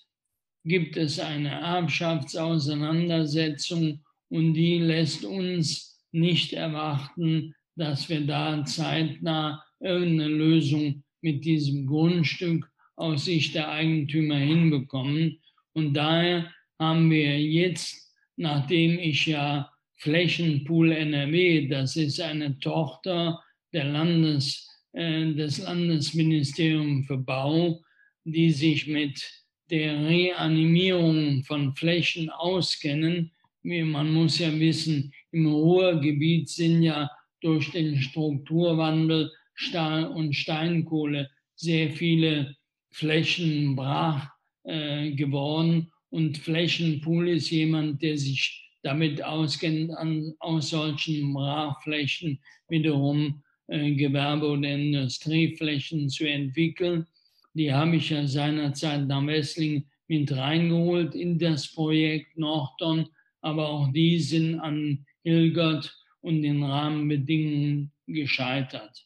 [0.63, 10.33] gibt es eine Erbschaftsauseinandersetzung und die lässt uns nicht erwarten, dass wir da zeitnah irgendeine
[10.33, 15.39] Lösung mit diesem Grundstück aus Sicht der Eigentümer hinbekommen.
[15.73, 23.41] Und daher haben wir jetzt, nachdem ich ja Flächenpool NRW, das ist eine Tochter
[23.73, 27.83] der Landes, äh, des Landesministeriums für Bau,
[28.23, 29.23] die sich mit
[29.69, 33.31] der Reanimierung von Flächen auskennen.
[33.63, 37.09] Man muss ja wissen, im Ruhrgebiet sind ja
[37.41, 42.55] durch den Strukturwandel Stahl und Steinkohle sehr viele
[42.91, 44.29] Flächen brach
[44.63, 45.91] äh, geworden.
[46.09, 54.49] Und Flächenpool ist jemand, der sich damit auskennt, an, aus solchen Brachflächen wiederum äh, Gewerbe-
[54.49, 57.05] oder Industrieflächen zu entwickeln.
[57.53, 63.07] Die habe ich ja seinerzeit nach Wessling mit reingeholt in das Projekt Nordon,
[63.41, 69.05] aber auch die sind an Hilgert und den Rahmenbedingungen gescheitert.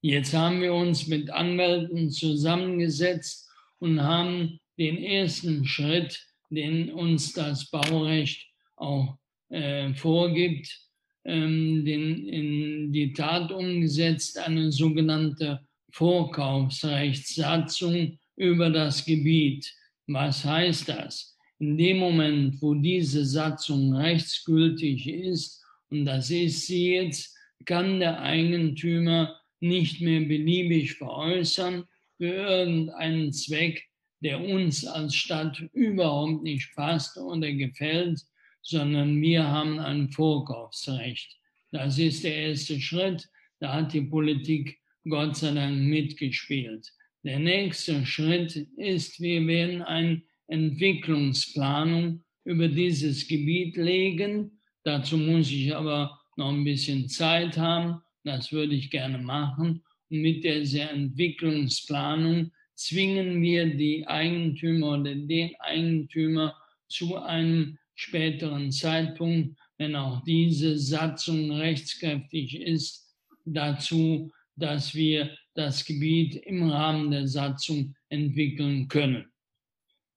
[0.00, 7.70] Jetzt haben wir uns mit Anwälten zusammengesetzt und haben den ersten Schritt, den uns das
[7.70, 9.16] Baurecht auch
[9.50, 10.76] äh, vorgibt,
[11.24, 19.72] ähm, den, in die Tat umgesetzt, eine sogenannte Vorkaufsrechtssatzung über das Gebiet.
[20.08, 21.31] Was heißt das?
[21.62, 28.20] In dem Moment, wo diese Satzung rechtsgültig ist, und das ist sie jetzt, kann der
[28.20, 31.84] Eigentümer nicht mehr beliebig veräußern
[32.16, 33.84] für irgendeinen Zweck,
[34.18, 38.20] der uns als Stadt überhaupt nicht passt oder gefällt,
[38.62, 41.38] sondern wir haben ein Vorkaufsrecht.
[41.70, 43.28] Das ist der erste Schritt.
[43.60, 46.92] Da hat die Politik Gott sei Dank mitgespielt.
[47.22, 50.22] Der nächste Schritt ist, wir werden eine
[50.52, 54.60] Entwicklungsplanung über dieses Gebiet legen.
[54.84, 58.02] Dazu muss ich aber noch ein bisschen Zeit haben.
[58.24, 59.82] Das würde ich gerne machen.
[60.10, 66.54] Und mit dieser Entwicklungsplanung zwingen wir die Eigentümer oder den Eigentümer
[66.88, 76.36] zu einem späteren Zeitpunkt, wenn auch diese Satzung rechtskräftig ist, dazu, dass wir das Gebiet
[76.36, 79.31] im Rahmen der Satzung entwickeln können.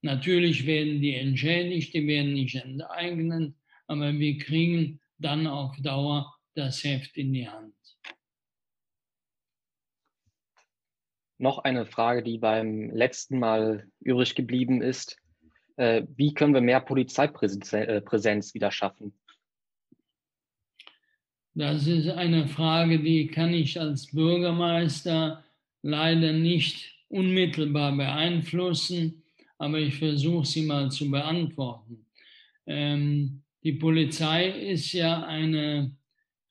[0.06, 3.56] Natürlich werden die entschädigt, die werden nicht enteignet,
[3.88, 7.74] aber wir kriegen dann auf Dauer das Heft in die Hand.
[11.40, 15.18] Noch eine Frage, die beim letzten Mal übrig geblieben ist.
[15.76, 19.18] Äh, wie können wir mehr Polizeipräsenz äh, wieder schaffen?
[21.56, 25.44] Das ist eine Frage, die kann ich als Bürgermeister
[25.82, 29.24] leider nicht unmittelbar beeinflussen,
[29.66, 32.06] aber ich versuche sie mal zu beantworten.
[32.68, 35.96] Ähm, die Polizei ist ja eine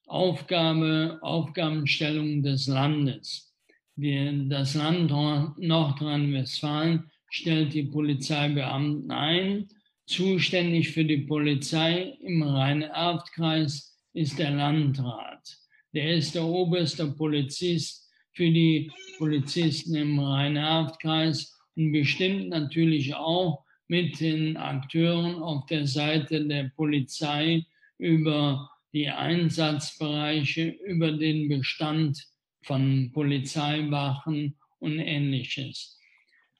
[0.07, 3.55] Aufgabe, Aufgabenstellung des Landes.
[3.97, 9.69] Wir, das Land Nordrhein-Westfalen stellt die Polizeibeamten ein.
[10.07, 15.57] Zuständig für die Polizei im Rhein-Erft-Kreis ist der Landrat.
[15.95, 24.21] Der ist der oberste Polizist für die Polizisten im Rhein-Erft-Kreis und bestimmt natürlich auch mit
[24.21, 27.67] den Akteuren auf der Seite der Polizei
[27.99, 32.27] über die Einsatzbereiche, über den Bestand
[32.63, 35.99] von Polizeiwachen und ähnliches.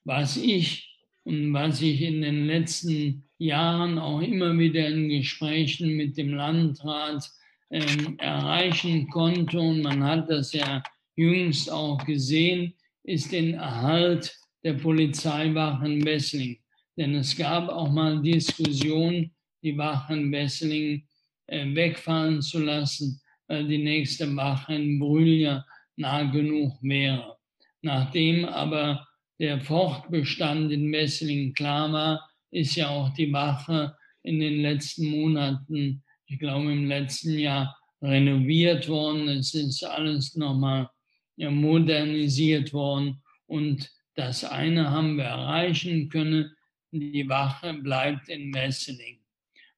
[0.05, 0.91] Was ich
[1.25, 7.25] und was ich in den letzten Jahren auch immer wieder in Gesprächen mit dem Landrat
[7.71, 10.83] ähm, erreichen konnte, und man hat das ja
[11.17, 12.75] jüngst auch gesehen,
[13.05, 16.59] ist den Erhalt der Polizeiwachen Wessling.
[16.97, 21.07] Denn es gab auch mal Diskussionen, die Wachen Wessling
[21.47, 25.63] äh, wegfahren zu lassen, weil die nächste Wache in Brühl
[25.97, 27.37] nah genug wäre.
[27.83, 29.07] Nachdem aber
[29.39, 36.03] der Fortbestand in Messlingen klar war, ist ja auch die Wache in den letzten Monaten,
[36.27, 39.29] ich glaube im letzten Jahr, renoviert worden.
[39.29, 40.89] Es ist alles nochmal
[41.37, 43.23] modernisiert worden.
[43.47, 46.55] Und das eine haben wir erreichen können,
[46.93, 49.19] die Wache bleibt in Messeling.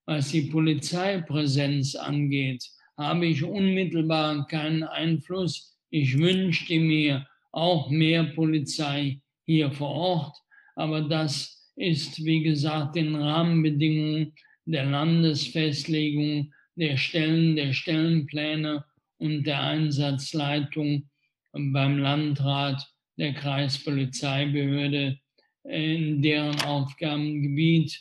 [0.04, 2.64] Was die Polizeipräsenz angeht,
[2.96, 5.76] habe ich unmittelbar keinen Einfluss.
[5.90, 10.36] Ich wünschte mir auch mehr Polizei hier vor Ort,
[10.74, 14.34] aber das ist, wie gesagt, den Rahmenbedingungen
[14.66, 18.84] der Landesfestlegung der Stellen, der Stellenpläne
[19.18, 21.08] und der Einsatzleitung
[21.52, 22.86] beim Landrat
[23.16, 25.18] der Kreispolizeibehörde
[25.64, 28.00] in deren Aufgabengebiet.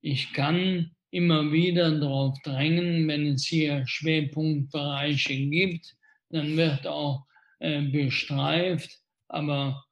[0.00, 5.96] Ich kann immer wieder darauf drängen, wenn es hier Schwerpunktbereiche gibt,
[6.30, 7.26] dann wird auch
[7.60, 8.90] äh, bestreift,
[9.28, 9.84] aber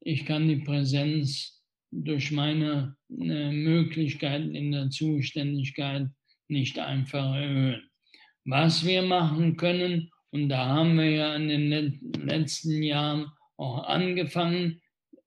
[0.00, 6.08] ich kann die Präsenz durch meine äh, Möglichkeiten in der Zuständigkeit
[6.48, 7.82] nicht einfach erhöhen.
[8.44, 14.80] Was wir machen können, und da haben wir ja in den letzten Jahren auch angefangen,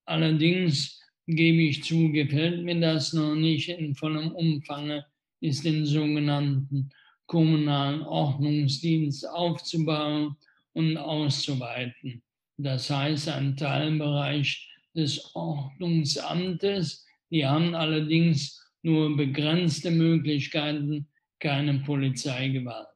[0.06, 5.04] allerdings gebe ich zu, gefällt mir das noch nicht in vollem Umfang,
[5.40, 6.90] ist den sogenannten
[7.28, 10.36] kommunalen Ordnungsdienst aufzubauen
[10.74, 12.24] und auszuweiten.
[12.58, 21.08] Das heißt, ein Teilbereich des Ordnungsamtes, die haben allerdings nur begrenzte Möglichkeiten,
[21.40, 22.91] keine Polizeigewalt.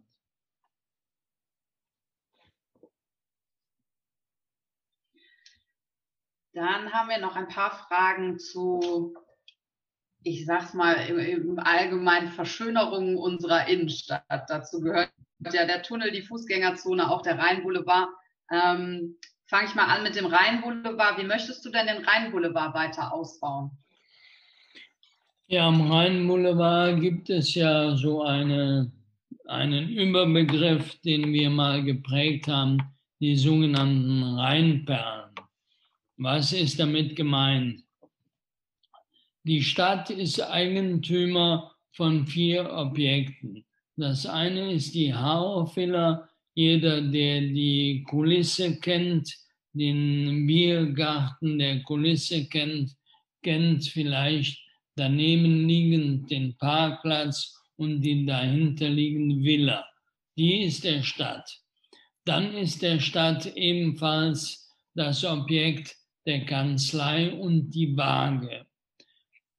[6.56, 9.14] Dann haben wir noch ein paar Fragen zu,
[10.24, 14.24] ich sag's mal, im, im Allgemeinen Verschönerung unserer Innenstadt.
[14.48, 15.12] Dazu gehört
[15.52, 18.08] ja der Tunnel, die Fußgängerzone, auch der Rheinboulevard.
[18.50, 21.20] Ähm, Fange ich mal an mit dem Rheinboulevard.
[21.20, 23.72] Wie möchtest du denn den Rheinboulevard weiter ausbauen?
[25.48, 28.92] Ja, am Rheinboulevard gibt es ja so eine,
[29.46, 32.78] einen Überbegriff, den wir mal geprägt haben,
[33.20, 35.25] die sogenannten Rheinperlen.
[36.18, 37.84] Was ist damit gemeint?
[39.44, 43.66] Die Stadt ist Eigentümer von vier Objekten.
[43.98, 46.30] Das eine ist die Hauervilla.
[46.54, 49.30] Jeder, der die Kulisse kennt,
[49.74, 52.96] den Biergarten der Kulisse kennt,
[53.44, 54.58] kennt vielleicht
[54.96, 59.86] daneben liegend den Parkplatz und die dahinter liegende Villa.
[60.38, 61.62] Die ist der Stadt.
[62.24, 65.96] Dann ist der Stadt ebenfalls das Objekt
[66.26, 68.66] der Kanzlei und die Waage.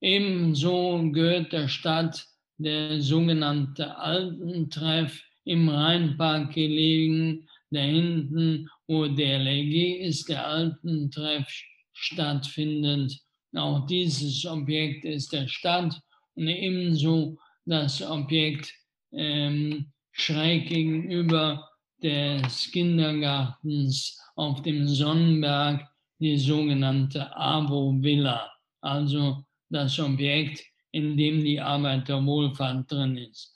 [0.00, 2.26] Ebenso gehört der Stadt
[2.58, 11.46] der sogenannte Altentreff im Rheinpark gelegen, da hinten, wo der LG ist, der Altentreff
[11.92, 13.18] stattfindet.
[13.54, 15.98] Auch dieses Objekt ist der Stadt
[16.34, 18.72] und ebenso das Objekt
[19.12, 21.68] ähm, schräg gegenüber
[22.02, 28.50] des Kindergartens auf dem Sonnenberg die sogenannte AWO-Villa,
[28.80, 33.54] also das Objekt, in dem die Arbeiterwohlfahrt drin ist.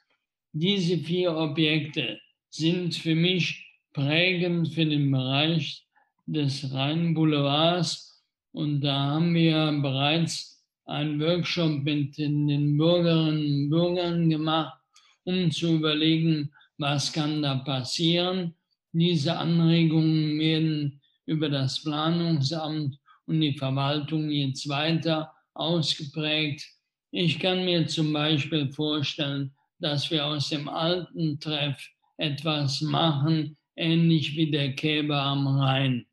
[0.53, 2.19] Diese vier Objekte
[2.51, 5.87] sind für mich prägend für den Bereich
[6.27, 14.79] des Rheinboulevards und da haben wir bereits einen Workshop mit den Bürgerinnen und Bürgern gemacht,
[15.25, 18.55] um zu überlegen, was kann da passieren.
[18.93, 21.00] Diese Anregungen werden
[21.31, 26.67] über das Planungsamt und die Verwaltung jetzt weiter ausgeprägt.
[27.13, 31.81] Ich kann mir zum Beispiel vorstellen, dass wir aus dem alten Treff
[32.17, 36.05] etwas machen, ähnlich wie der Käber am Rhein.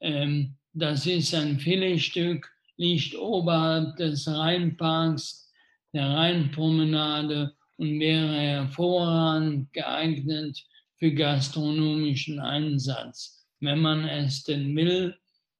[0.00, 5.52] Ähm, das ist ein Filetstück, liegt oberhalb des Rheinparks,
[5.92, 10.58] der Rheinpromenade und wäre hervorragend geeignet
[10.98, 15.16] für gastronomischen Einsatz wenn man es denn will,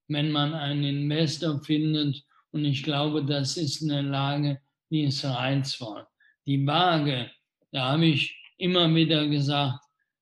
[0.09, 2.25] wenn man einen Investor findet.
[2.53, 6.07] Und ich glaube, das ist eine Lage, die ist reizvoll.
[6.47, 7.31] Die Waage,
[7.73, 9.81] da habe ich immer wieder gesagt,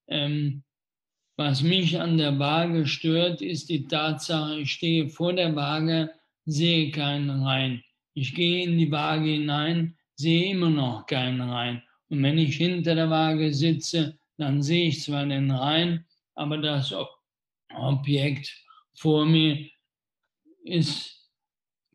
[0.08, 0.62] ähm,
[1.36, 6.10] was mich an der Waage stört, ist die Tatsache, ich stehe vor der Waage,
[6.46, 7.82] sehe keinen Rhein.
[8.14, 11.82] Ich gehe in die Waage hinein, sehe immer noch keinen Rhein.
[12.08, 16.92] Und wenn ich hinter der Waage sitze, dann sehe ich zwar den Rhein, aber das
[17.76, 18.52] Objekt
[18.94, 19.68] vor mir
[20.64, 21.14] ist,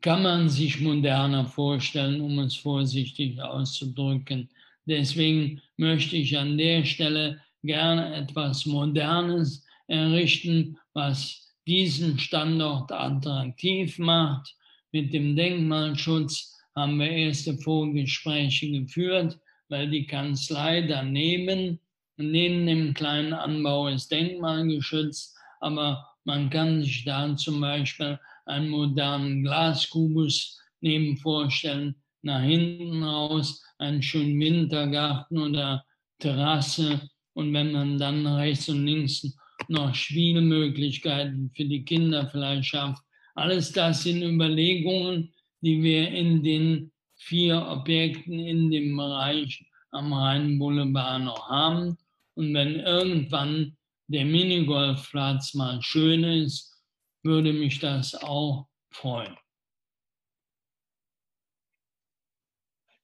[0.00, 4.48] kann man sich moderner vorstellen, um es vorsichtig auszudrücken.
[4.86, 14.54] Deswegen möchte ich an der Stelle gerne etwas Modernes errichten, was diesen Standort attraktiv macht.
[14.92, 21.78] Mit dem Denkmalschutz haben wir erste Vorgespräche geführt, weil die Kanzlei daneben,
[22.16, 29.42] neben dem kleinen Anbau ist denkmalgeschützt, aber man kann sich da zum Beispiel einen modernen
[29.42, 35.84] Glaskubus neben vorstellen, nach hinten raus einen schönen Wintergarten oder
[36.18, 39.26] Terrasse und wenn man dann rechts und links
[39.68, 43.02] noch Spielmöglichkeiten für die Kinder vielleicht schafft.
[43.34, 51.22] Alles das sind Überlegungen, die wir in den vier Objekten in dem Bereich am Rhein-Boulevard
[51.22, 51.96] noch haben.
[52.34, 53.76] Und wenn irgendwann
[54.10, 56.76] der Minigolfplatz mal schön ist,
[57.22, 59.36] würde mich das auch freuen.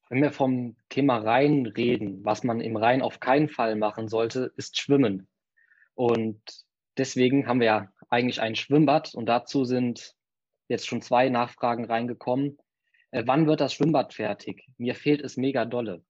[0.08, 4.52] Wenn wir vom Thema Rhein reden, was man im Rhein auf keinen Fall machen sollte,
[4.56, 5.28] ist Schwimmen.
[5.94, 6.40] Und
[6.96, 10.16] deswegen haben wir ja eigentlich ein Schwimmbad und dazu sind
[10.66, 12.58] jetzt schon zwei Nachfragen reingekommen.
[13.12, 14.66] Äh, wann wird das Schwimmbad fertig?
[14.76, 16.04] Mir fehlt es mega dolle.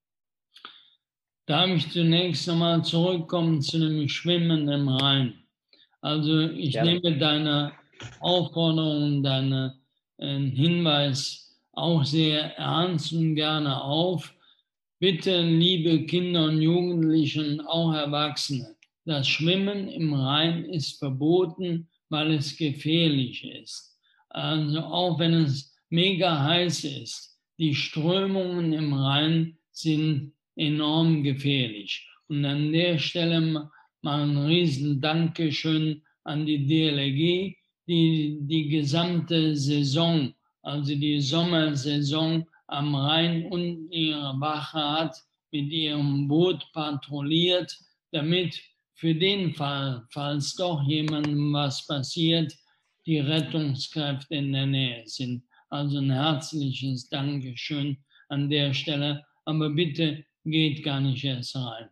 [1.47, 5.34] Darf ich zunächst nochmal zurückkommen zu dem Schwimmen im Rhein?
[6.01, 6.84] Also ich ja.
[6.84, 7.72] nehme deine
[8.18, 9.72] Aufforderung, deinen
[10.18, 14.34] äh, Hinweis auch sehr ernst und gerne auf.
[14.99, 18.74] Bitte, liebe Kinder und Jugendlichen, auch Erwachsene,
[19.05, 23.97] das Schwimmen im Rhein ist verboten, weil es gefährlich ist.
[24.30, 32.09] Also auch wenn es mega heiß ist, die Strömungen im Rhein sind enorm gefährlich.
[32.29, 33.41] Und an der Stelle
[34.03, 37.55] mal ein riesen Dankeschön an die DLRG,
[37.87, 40.35] die die gesamte Saison
[40.67, 45.17] also die Sommersaison am Rhein und ihre Wache hat
[45.53, 47.73] mit ihrem Boot patrouilliert,
[48.11, 48.61] damit
[48.95, 52.53] für den Fall, falls doch jemandem was passiert,
[53.07, 55.45] die Rettungskräfte in der Nähe sind.
[55.71, 57.97] Also ein herzliches Dankeschön
[58.29, 61.88] an der Stelle, aber bitte geht gar nicht erst rein.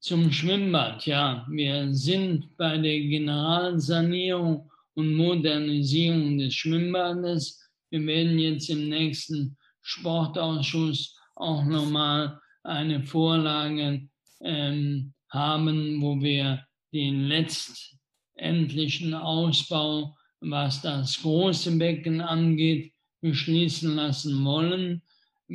[0.00, 7.64] Zum Schwimmbad, ja, wir sind bei der Generalsanierung und Modernisierung des Schwimmbades
[7.94, 14.08] wir werden jetzt im nächsten Sportausschuss auch nochmal eine Vorlage
[14.40, 25.00] ähm, haben, wo wir den letztendlichen Ausbau, was das große Becken angeht, beschließen lassen wollen.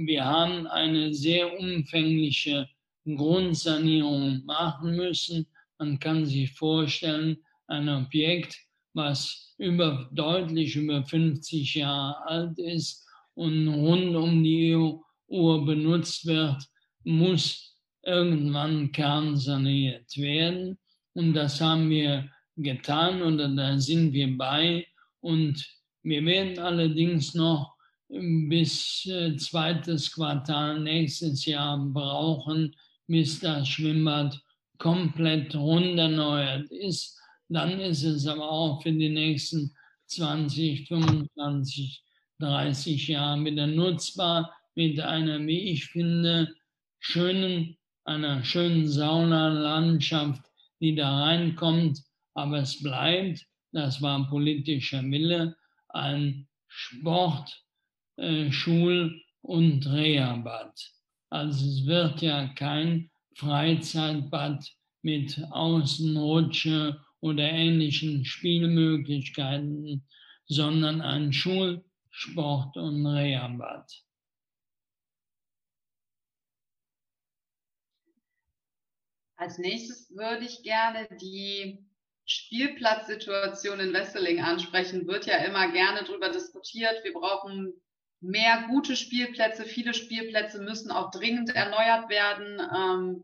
[0.06, 2.70] Wir haben eine sehr umfängliche
[3.06, 5.46] Grundsanierung machen müssen.
[5.78, 7.38] Man kann sich vorstellen,
[7.68, 8.58] ein Objekt,
[8.94, 14.76] was über, deutlich über 50 Jahre alt ist und rund um die
[15.28, 16.64] Uhr benutzt wird,
[17.04, 20.78] muss irgendwann kernsaniert werden.
[21.14, 24.86] Und das haben wir getan oder da sind wir bei.
[25.20, 25.66] Und
[26.04, 27.79] wir werden allerdings noch
[28.10, 32.76] bis äh, zweites Quartal nächstes Jahr brauchen,
[33.08, 34.40] bis das Schwimmbad
[34.78, 42.04] komplett rund erneuert ist dann ist es aber auch für die nächsten 20, 25,
[42.40, 46.54] 30 Jahre wieder nutzbar mit einer, wie ich finde,
[47.00, 50.44] schönen, einer schönen Saunalandschaft,
[50.80, 52.02] die da reinkommt.
[52.36, 55.58] Aber es bleibt, das war politischer Wille,
[55.90, 57.64] ein Sport,
[58.20, 60.74] äh, Schul- und Rehabad.
[61.30, 64.70] Also es wird ja kein Freizeitbad
[65.02, 70.06] mit Außenrutsche oder ähnlichen Spielmöglichkeiten,
[70.48, 73.90] sondern ein Schul-, Sport- und Rehabad.
[79.38, 81.80] Als nächstes würde ich gerne die
[82.26, 85.08] Spielplatzsituation in Wesseling ansprechen.
[85.08, 87.04] Wird ja immer gerne darüber diskutiert.
[87.04, 87.74] Wir brauchen
[88.22, 89.64] mehr gute Spielplätze.
[89.64, 92.62] Viele Spielplätze müssen auch dringend erneuert werden.
[92.76, 93.24] Ähm,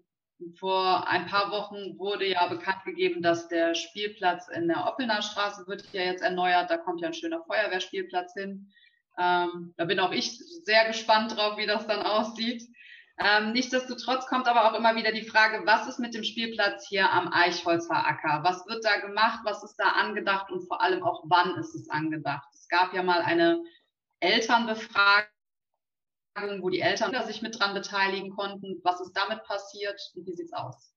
[0.58, 5.66] vor ein paar Wochen wurde ja bekannt gegeben, dass der Spielplatz in der Oppelner Straße
[5.68, 6.70] wird ja jetzt erneuert.
[6.70, 8.72] Da kommt ja ein schöner Feuerwehrspielplatz hin.
[9.18, 12.64] Ähm, da bin auch ich sehr gespannt drauf, wie das dann aussieht.
[13.18, 17.10] Ähm, nichtsdestotrotz kommt aber auch immer wieder die Frage, was ist mit dem Spielplatz hier
[17.10, 18.42] am Eichholzer Acker?
[18.44, 19.40] Was wird da gemacht?
[19.46, 20.52] Was ist da angedacht?
[20.52, 22.50] Und vor allem auch, wann ist es angedacht?
[22.54, 23.64] Es gab ja mal eine
[24.26, 25.30] Elternbefragung
[26.60, 28.82] wo die Eltern sich mit dran beteiligen konnten.
[28.84, 30.94] Was ist damit passiert und wie sieht es aus?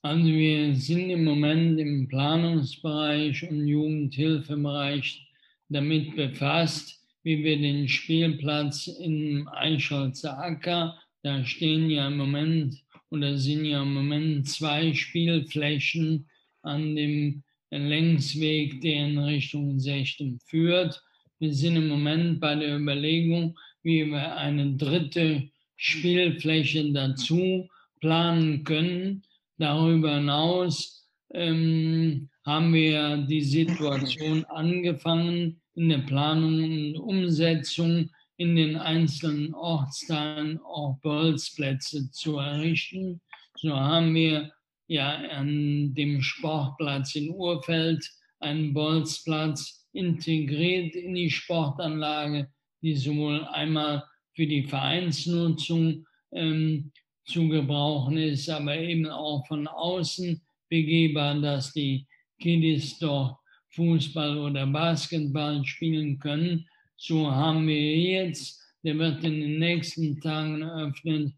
[0.00, 5.26] Also wir sind im Moment im Planungsbereich und Jugendhilfebereich
[5.68, 13.38] damit befasst, wie wir den Spielplatz im Eichholzer Acker, da stehen ja im Moment oder
[13.38, 16.28] sind ja im Moment zwei Spielflächen
[16.62, 21.02] an dem Längsweg, der in Richtung Sechtem führt.
[21.38, 27.68] Wir sind im Moment bei der Überlegung, wie wir eine dritte Spielfläche dazu
[28.00, 29.22] planen können.
[29.58, 38.76] Darüber hinaus ähm, haben wir die Situation angefangen, in der Planung und Umsetzung in den
[38.76, 43.20] einzelnen Ortsteilen auch Bolzplätze zu errichten.
[43.56, 44.52] So haben wir
[44.86, 48.08] ja an dem Sportplatz in Urfeld
[48.40, 52.48] einen Bolzplatz integriert in die Sportanlage
[52.84, 56.92] die sowohl einmal für die Vereinsnutzung ähm,
[57.24, 62.06] zu gebrauchen ist, aber eben auch von außen begehbar, dass die
[62.38, 63.38] Kiddies dort
[63.70, 66.68] Fußball oder Basketball spielen können.
[66.96, 71.32] So haben wir jetzt, der wird in den nächsten Tagen eröffnet.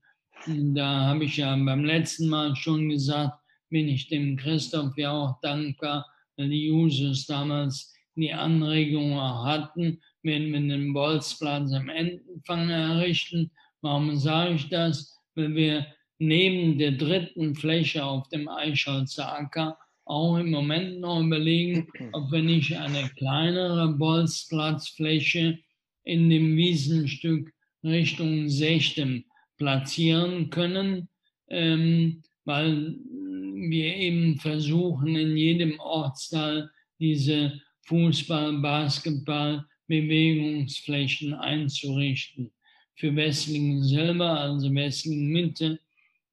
[0.46, 3.38] Da habe ich ja beim letzten Mal schon gesagt,
[3.70, 6.04] bin ich dem Christoph ja auch dankbar,
[6.36, 13.50] die Jusos damals die Anregung auch hatten, wenn wir den Bolzplatz am Endfang errichten.
[13.82, 15.16] Warum sage ich das?
[15.34, 15.86] Weil wir
[16.18, 22.42] neben der dritten Fläche auf dem Eichholzer Acker auch im Moment noch überlegen, ob wir
[22.42, 25.58] nicht eine kleinere Bolzplatzfläche
[26.04, 27.52] in dem Wiesenstück
[27.84, 29.24] Richtung Sechtem
[29.58, 31.08] platzieren können,
[31.48, 42.52] ähm, weil wir eben versuchen, in jedem Ortsteil diese Fußball-, Basketball-, Bewegungsflächen einzurichten.
[42.96, 45.80] Für Wesslingen selber, also Wesslingen Mitte,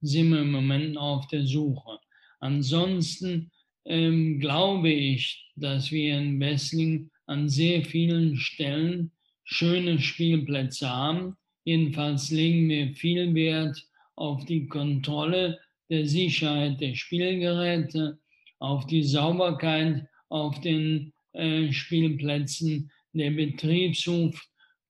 [0.02, 2.00] sind wir im Moment auf der Suche.
[2.40, 3.52] Ansonsten
[3.86, 9.12] ähm, glaube ich, dass wir in Wesslingen an sehr vielen Stellen
[9.44, 11.36] schöne Spielplätze haben.
[11.64, 13.78] Jedenfalls legen wir viel Wert
[14.16, 18.20] auf die Kontrolle der Sicherheit der Spielgeräte,
[18.60, 21.13] auf die Sauberkeit auf den
[21.72, 22.92] Spielplätzen.
[23.14, 24.42] Der Betriebshof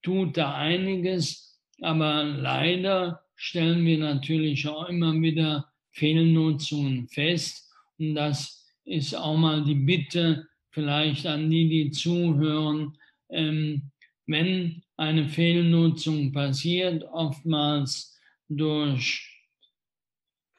[0.01, 7.69] tut da einiges, aber leider stellen wir natürlich auch immer wieder Fehlnutzungen fest.
[7.97, 12.97] Und das ist auch mal die Bitte vielleicht an die, die zuhören,
[13.29, 13.91] ähm,
[14.25, 18.17] wenn eine Fehlnutzung passiert, oftmals
[18.49, 19.29] durch,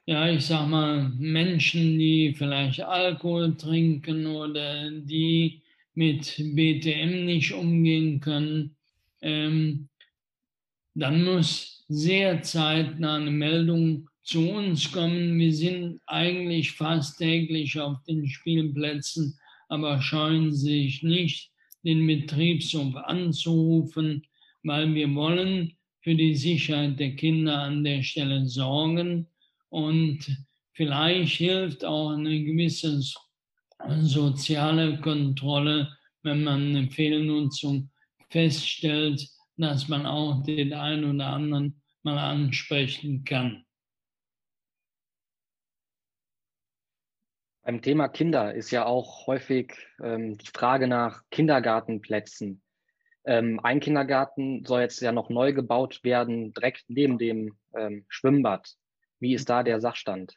[0.07, 5.63] ja, ich sag mal, Menschen, die vielleicht Alkohol trinken oder die
[5.95, 8.77] mit BTM nicht umgehen können,
[9.21, 9.89] ähm,
[10.95, 15.39] dann muss sehr zeitnah eine Meldung zu uns kommen.
[15.39, 19.39] Wir sind eigentlich fast täglich auf den Spielplätzen,
[19.69, 21.51] aber scheuen sich nicht,
[21.85, 24.27] den Betriebshof anzurufen,
[24.63, 29.27] weil wir wollen für die Sicherheit der Kinder an der Stelle sorgen
[29.69, 30.21] und
[30.73, 33.03] vielleicht hilft auch eine gewisse
[34.01, 37.91] soziale Kontrolle, wenn man eine Fehlnutzung
[38.31, 43.65] feststellt, dass man auch den einen oder anderen mal ansprechen kann.
[47.63, 52.63] Beim Thema Kinder ist ja auch häufig ähm, die Frage nach Kindergartenplätzen.
[53.25, 58.75] Ähm, ein Kindergarten soll jetzt ja noch neu gebaut werden, direkt neben dem ähm, Schwimmbad.
[59.19, 60.35] Wie ist da der Sachstand?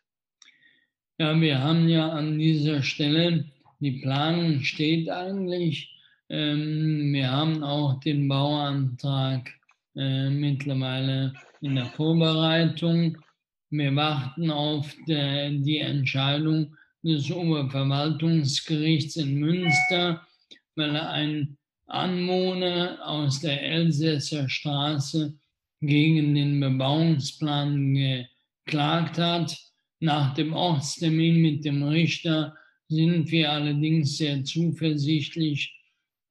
[1.19, 3.45] Ja, wir haben ja an dieser Stelle,
[3.79, 5.91] die Planung steht eigentlich.
[6.29, 9.49] Ähm, wir haben auch den Bauantrag
[9.95, 13.17] äh, mittlerweile in der Vorbereitung.
[13.71, 20.21] Wir warten auf der, die Entscheidung des Oberverwaltungsgerichts in Münster,
[20.75, 21.57] weil ein
[21.87, 25.33] Anwohner aus der Elsässer Straße
[25.81, 29.66] gegen den Bebauungsplan geklagt hat.
[29.99, 32.55] Nach dem Ortstermin mit dem Richter
[32.87, 35.73] sind wir allerdings sehr zuversichtlich,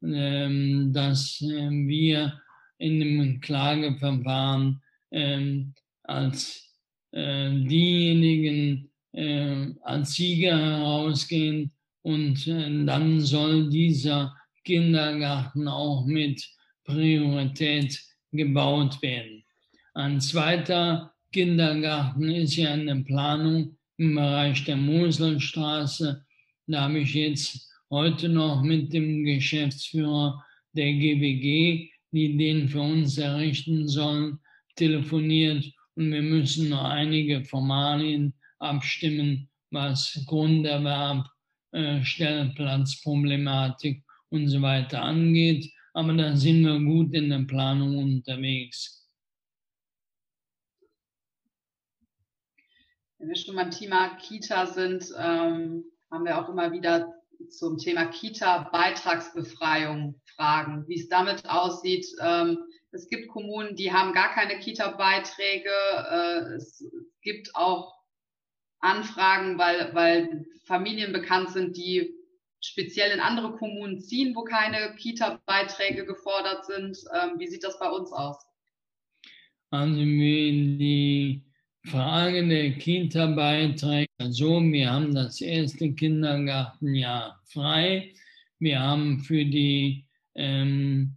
[0.02, 2.40] ähm, dass ähm, wir
[2.78, 6.74] in dem Klageverfahren ähm, als
[7.12, 16.46] äh, diejenigen äh, als Sieger herausgehen und äh, dann soll dieser Kindergarten auch mit
[16.84, 18.00] Priorität
[18.30, 19.44] gebaut werden.
[19.94, 26.24] Ein zweiter Kindergarten ist ja in der Planung im Bereich der Moselstraße.
[26.66, 33.18] Da habe ich jetzt heute noch mit dem Geschäftsführer der GBG, die den für uns
[33.18, 34.38] errichten sollen,
[34.76, 35.64] telefoniert
[35.94, 41.26] und wir müssen noch einige Formalien abstimmen, was Grunderwerb,
[41.72, 45.70] äh, Stellplatzproblematik und so weiter angeht.
[45.94, 49.05] Aber da sind wir gut in der Planung unterwegs.
[53.18, 57.12] Wenn wir schon beim Thema Kita sind, ähm, haben wir auch immer wieder
[57.48, 62.06] zum Thema Kita-Beitragsbefreiung Fragen, wie es damit aussieht.
[62.20, 62.58] Ähm,
[62.92, 65.70] es gibt Kommunen, die haben gar keine Kita-Beiträge.
[65.70, 66.84] Äh, es
[67.22, 67.94] gibt auch
[68.80, 72.12] Anfragen, weil, weil Familien bekannt sind, die
[72.60, 76.98] speziell in andere Kommunen ziehen, wo keine Kita-Beiträge gefordert sind.
[77.14, 78.36] Ähm, wie sieht das bei uns aus?
[79.70, 81.45] Also die
[81.86, 88.12] Frage der Kita-Beiträge, also wir haben das erste Kindergartenjahr frei.
[88.58, 91.16] Wir haben für die, ähm,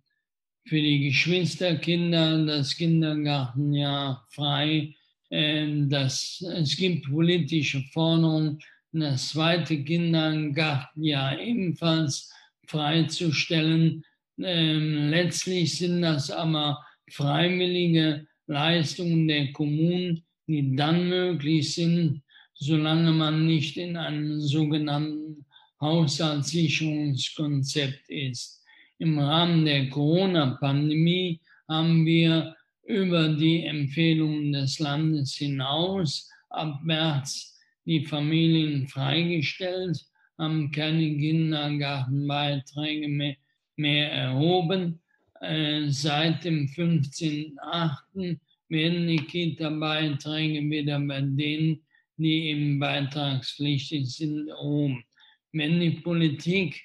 [0.67, 4.93] für die Geschwisterkinder das Kindergartenjahr frei.
[5.32, 8.59] Ähm, das, es gibt politische Forderungen,
[8.91, 12.32] das zweite Kindergartenjahr ebenfalls
[12.67, 14.03] freizustellen.
[14.38, 22.24] Ähm, letztlich sind das aber freiwillige Leistungen der Kommunen, die dann möglich sind,
[22.56, 25.45] solange man nicht in einem sogenannten
[25.80, 28.66] Haushaltssicherungskonzept ist.
[28.97, 38.04] Im Rahmen der Corona-Pandemie haben wir über die Empfehlungen des Landes hinaus ab März die
[38.06, 40.04] Familien freigestellt,
[40.39, 43.36] haben keine Kindergartenbeiträge mehr,
[43.76, 45.00] mehr erhoben.
[45.41, 48.39] Äh, seit dem 15.8.
[48.70, 51.82] werden die Kita-Beiträge wieder bei denen,
[52.17, 55.03] die eben beitragspflichtig sind, erhoben.
[55.51, 56.82] Wenn die Politik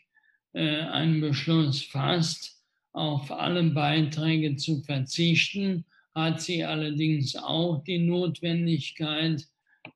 [0.53, 2.63] äh, einen Beschluss fasst,
[2.93, 9.45] auf alle Beiträge zu verzichten, hat sie allerdings auch die Notwendigkeit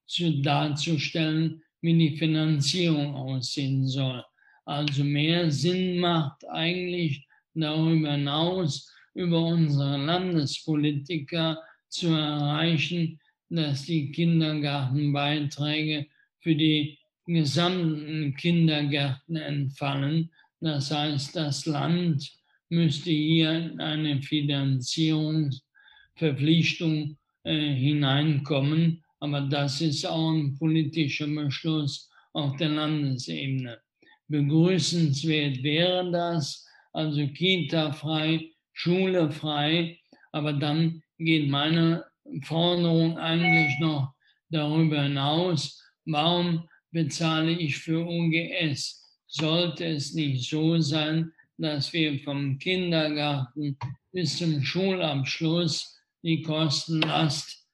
[0.06, 4.24] zu, darzustellen, wie die Finanzierung aussehen soll.
[4.64, 7.24] Also mehr Sinn macht eigentlich
[7.54, 11.58] darüber hinaus, über unsere Landespolitiker
[11.88, 13.18] zu erreichen,
[13.50, 16.06] dass die Kindergartenbeiträge
[16.40, 20.30] für die gesamten Kindergärten entfallen.
[20.60, 22.32] Das heißt, das Land
[22.68, 29.04] müsste hier eine Finanzierungsverpflichtung äh, hineinkommen.
[29.20, 33.78] Aber das ist auch ein politischer Beschluss auf der Landesebene.
[34.28, 40.00] Begrüßenswert wäre das, also Kita frei, Schule frei,
[40.32, 42.04] aber dann geht meine
[42.42, 44.14] Forderung eigentlich noch
[44.50, 49.04] darüber hinaus, warum bezahle ich für UGS?
[49.26, 53.76] Sollte es nicht so sein, dass wir vom Kindergarten
[54.12, 57.66] bis zum Schulabschluss die Kostenlast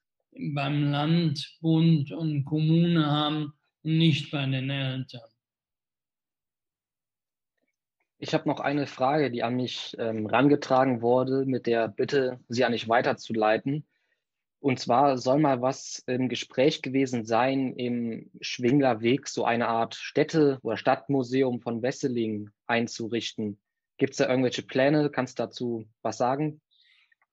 [0.53, 5.21] beim Land, Bund und Kommune haben und nicht bei den Eltern.
[8.17, 12.63] Ich habe noch eine Frage, die an mich ähm, rangetragen wurde, mit der Bitte, sie
[12.63, 13.85] an mich weiterzuleiten.
[14.59, 20.59] Und zwar soll mal was im Gespräch gewesen sein, im Schwinglerweg so eine Art Städte-
[20.63, 23.59] oder Stadtmuseum von Wesseling einzurichten.
[23.97, 25.09] Gibt es da irgendwelche Pläne?
[25.09, 26.61] Kannst du dazu was sagen?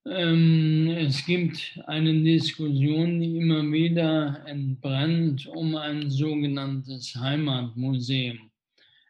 [0.05, 8.51] Ähm, es gibt eine Diskussion, die immer wieder entbrennt um ein sogenanntes Heimatmuseum.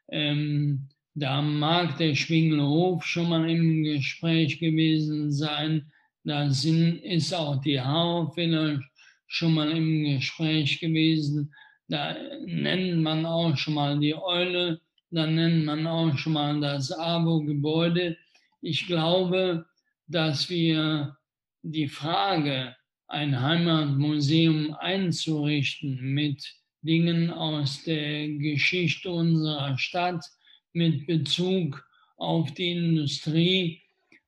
[0.08, 5.90] Ähm, da mag der Schwingelhof schon mal im Gespräch gewesen sein.
[6.24, 8.80] Da sind, ist auch die Haarfehler
[9.26, 11.52] schon mal im Gespräch gewesen.
[11.88, 16.90] Da nennt man auch schon mal die Eule, da nennt man auch schon mal das
[16.90, 18.16] ABO-Gebäude.
[18.62, 19.66] Ich glaube,
[20.06, 21.16] dass wir
[21.62, 22.74] die Frage,
[23.08, 26.42] ein Heimatmuseum einzurichten mit
[26.80, 30.24] Dingen aus der Geschichte unserer Stadt,
[30.72, 31.84] mit Bezug
[32.16, 33.80] auf die Industrie,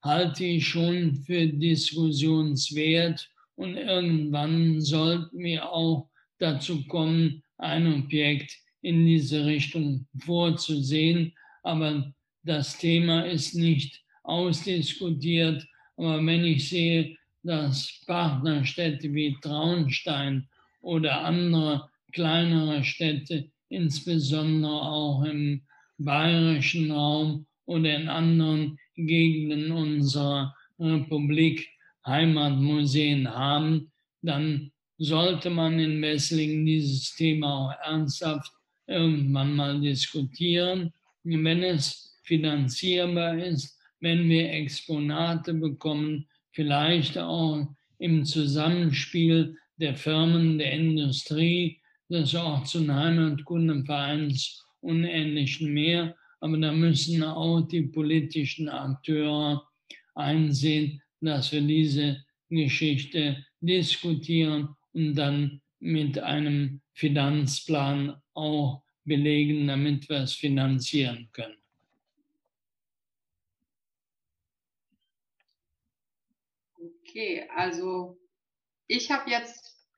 [0.03, 9.07] halte ich schon für diskussionswert und irgendwann sollten wir auch dazu kommen, ein Objekt in
[9.07, 11.33] diese Richtung vorzusehen.
[11.63, 15.67] Aber das Thema ist nicht ausdiskutiert.
[15.97, 20.49] Aber wenn ich sehe, dass Partnerstädte wie Traunstein
[20.81, 25.63] oder andere kleinere Städte, insbesondere auch im
[26.05, 31.69] bayerischen Raum oder in anderen Gegenden unserer Republik
[32.07, 33.91] Heimatmuseen haben,
[34.23, 38.53] dann sollte man in Wesslingen dieses Thema auch ernsthaft
[38.87, 40.93] irgendwann mal diskutieren.
[41.25, 47.67] Wenn es finanzierbar ist, wenn wir Exponate bekommen, vielleicht auch
[47.99, 51.81] im Zusammenspiel der Firmen, der Industrie,
[52.11, 56.17] des Orts- und Heimatkundenvereins und Ähnlichem mehr.
[56.41, 59.67] Aber da müssen auch die politischen Akteure
[60.15, 70.19] einsehen, dass wir diese Geschichte diskutieren und dann mit einem Finanzplan auch belegen, damit wir
[70.21, 71.57] es finanzieren können.
[76.79, 78.19] Okay, also
[78.87, 79.89] ich habe jetzt,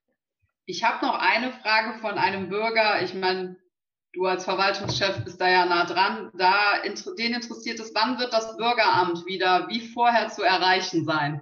[0.66, 3.02] ich habe noch eine Frage von einem Bürger.
[3.02, 3.56] Ich meine,
[4.16, 6.30] du als Verwaltungschef bist da ja nah dran.
[6.36, 6.54] Da
[6.84, 11.40] den interessiert es, wann wird das Bürgeramt wieder wie vorher zu erreichen sein?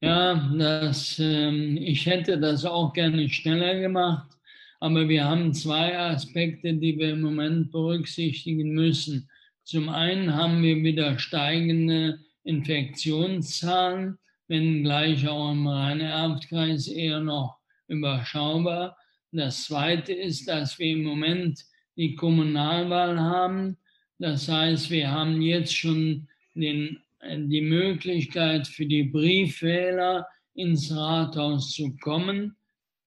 [0.00, 4.30] Ja, das, ähm, ich hätte das auch gerne schneller gemacht,
[4.78, 9.28] aber wir haben zwei Aspekte, die wir im Moment berücksichtigen müssen.
[9.64, 17.58] Zum einen haben wir wieder steigende Infektionszahlen, wenngleich auch im Rhein-Erft-Kreis eher noch
[17.88, 18.96] überschaubar.
[19.30, 21.62] Das Zweite ist, dass wir im Moment
[21.96, 23.76] die Kommunalwahl haben.
[24.18, 31.72] Das heißt, wir haben jetzt schon den, äh, die Möglichkeit für die Briefwähler ins Rathaus
[31.72, 32.56] zu kommen.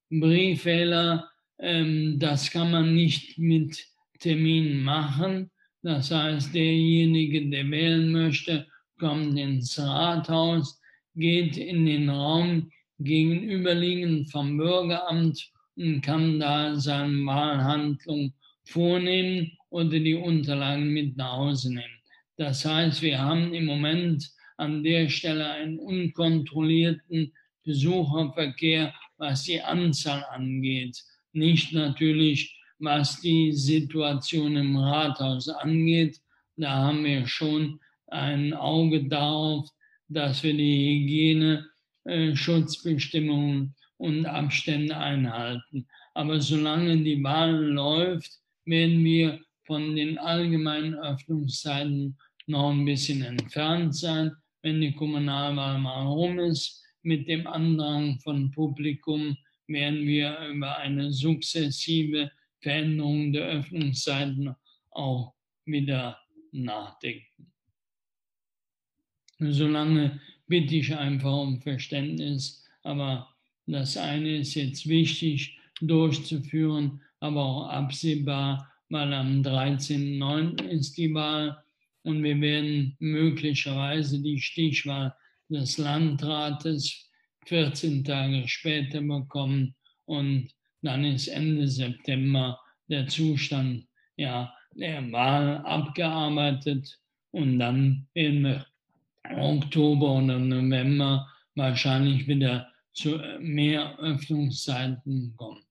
[0.10, 3.84] Briefwähler, ähm, das kann man nicht mit
[4.20, 5.50] Termin machen.
[5.82, 8.68] Das heißt, derjenige, der wählen möchte,
[9.00, 10.80] kommt ins Rathaus,
[11.16, 15.52] geht in den Raum gegenüberliegend vom Bürgeramt
[15.82, 22.02] und kann da seine Wahlhandlung vornehmen oder die Unterlagen mit nach Hause nehmen.
[22.38, 30.24] Das heißt, wir haben im Moment an der Stelle einen unkontrollierten Besucherverkehr, was die Anzahl
[30.32, 31.02] angeht.
[31.34, 36.20] Nicht natürlich, was die Situation im Rathaus angeht.
[36.58, 39.70] Da haben wir schon ein Auge darauf,
[40.10, 41.64] dass wir die
[42.06, 45.88] Hygieneschutzbestimmungen und Abstände einhalten.
[46.16, 48.32] Aber solange die Wahl läuft,
[48.66, 54.32] werden wir von den allgemeinen Öffnungszeiten noch ein bisschen entfernt sein.
[54.64, 59.38] Wenn die Kommunalwahl mal rum ist, mit dem Andrang von Publikum
[59.68, 64.56] werden wir über eine sukzessive Veränderung der Öffnungszeiten
[64.89, 65.34] auch
[65.66, 66.20] wieder
[66.52, 67.52] nachdenken.
[69.39, 73.31] Solange bitte ich einfach um Verständnis, aber
[73.68, 80.64] das eine ist jetzt wichtig durchzuführen, aber auch absehbar, weil am 13.09.
[80.68, 81.64] ist die Wahl
[82.03, 85.14] und wir werden möglicherweise die Stichwahl
[85.49, 87.09] des Landrates
[87.45, 90.49] 14 Tage später bekommen und
[90.82, 93.88] dann ist Ende September der Zustand
[94.18, 96.99] ja, der Wahl abgearbeitet
[97.32, 98.62] und dann im
[99.24, 105.64] Oktober oder November wahrscheinlich wieder zu mehr Öffnungszeiten kommen.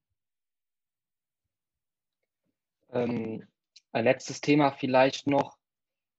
[2.93, 3.47] Ähm,
[3.93, 5.57] ein letztes Thema vielleicht noch,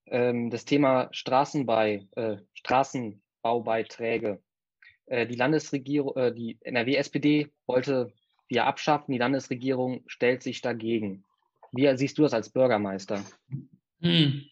[0.08, 4.42] ähm, das Thema Straßenbei, äh, Straßenbaubeiträge.
[5.08, 8.14] Äh, die Landesregierung, äh, die NRW-SPD wollte
[8.50, 11.24] die abschaffen, die Landesregierung stellt sich dagegen.
[11.72, 13.24] Wie siehst du das als Bürgermeister?
[14.02, 14.46] Hm.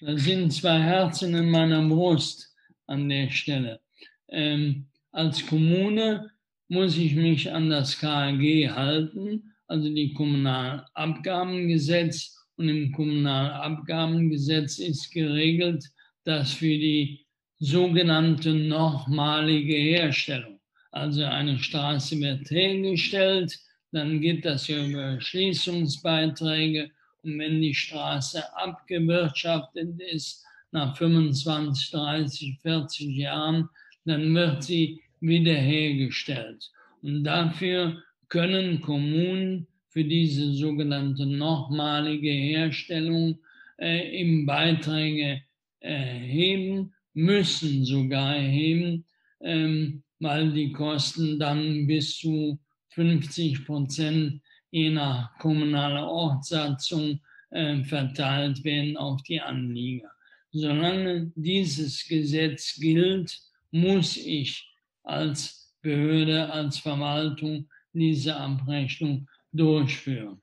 [0.00, 2.54] Da sind zwei Herzen in meiner Brust
[2.86, 3.80] an der Stelle.
[4.28, 6.30] Ähm, als Kommune
[6.68, 12.32] muss ich mich an das KAG halten, also die Kommunalabgabengesetz.
[12.56, 15.84] Und im Kommunalabgabengesetz ist geregelt,
[16.24, 17.26] dass für die
[17.58, 20.60] sogenannte nochmalige Herstellung,
[20.90, 23.58] also eine Straße wird hergestellt,
[23.92, 26.90] dann geht das ja über Schließungsbeiträge
[27.22, 33.68] und wenn die Straße abgewirtschaftet ist, nach 25, 30, 40 Jahren,
[34.04, 36.70] dann wird sie wiederhergestellt.
[37.02, 43.38] Und dafür können Kommunen für diese sogenannte nochmalige Herstellung
[43.78, 45.42] äh, im Beiträge
[45.80, 49.04] erheben, müssen sogar erheben,
[49.40, 52.58] ähm, weil die Kosten dann bis zu
[52.90, 57.20] 50 Prozent je nach kommunaler Ortssatzung
[57.50, 60.10] äh, verteilt werden auf die Anlieger.
[60.50, 63.38] Solange dieses Gesetz gilt,
[63.70, 64.73] muss ich
[65.04, 70.40] als Behörde, als Verwaltung diese Abrechnung durchführen.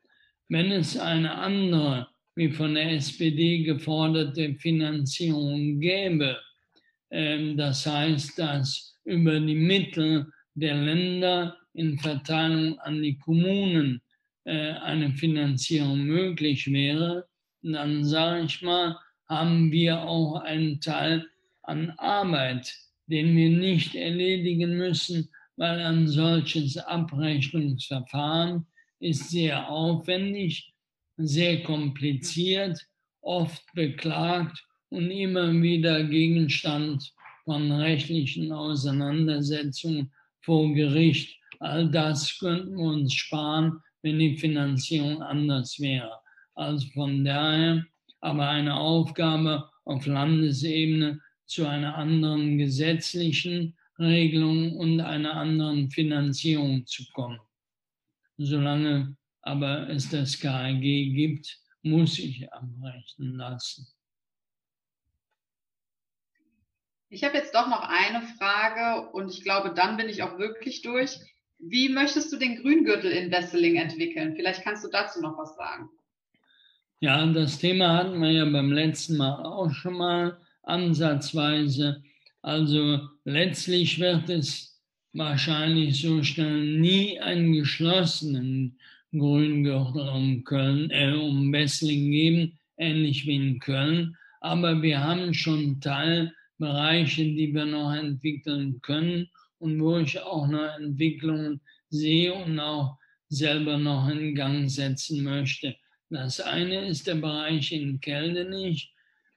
[0.47, 6.37] Wenn es eine andere, wie von der SPD geforderte Finanzierung gäbe,
[7.09, 14.01] äh, das heißt, dass über die Mittel der Länder in Verteilung an die Kommunen
[14.43, 17.27] äh, eine Finanzierung möglich wäre,
[17.61, 18.97] dann sage ich mal,
[19.27, 21.27] haben wir auch einen Teil
[21.63, 22.75] an Arbeit,
[23.11, 28.65] den wir nicht erledigen müssen, weil ein solches Abrechnungsverfahren
[28.99, 30.73] ist sehr aufwendig,
[31.17, 32.79] sehr kompliziert,
[33.21, 41.37] oft beklagt und immer wieder Gegenstand von rechtlichen Auseinandersetzungen vor Gericht.
[41.59, 46.19] All das könnten wir uns sparen, wenn die Finanzierung anders wäre.
[46.55, 47.85] Also von daher
[48.19, 51.19] aber eine Aufgabe auf Landesebene
[51.51, 57.39] zu einer anderen gesetzlichen Regelung und einer anderen Finanzierung zu kommen.
[58.37, 63.87] Solange aber es das KAG gibt, muss ich abrechnen lassen.
[67.09, 70.81] Ich habe jetzt doch noch eine Frage und ich glaube, dann bin ich auch wirklich
[70.81, 71.19] durch.
[71.59, 74.35] Wie möchtest du den Grüngürtel in Wesseling entwickeln?
[74.35, 75.89] Vielleicht kannst du dazu noch was sagen.
[77.01, 82.03] Ja, das Thema hatten wir ja beim letzten Mal auch schon mal ansatzweise.
[82.41, 84.79] Also letztlich wird es
[85.13, 88.77] wahrscheinlich so schnell nie einen geschlossenen
[89.11, 92.57] Grüngürtel um Köln, äh, um Wesseling geben.
[92.77, 94.17] ähnlich wie in Köln.
[94.39, 100.75] Aber wir haben schon Teilbereiche, die wir noch entwickeln können und wo ich auch noch
[100.79, 102.97] Entwicklungen sehe und auch
[103.29, 105.75] selber noch in Gang setzen möchte.
[106.09, 108.90] Das eine ist der Bereich in Keldenich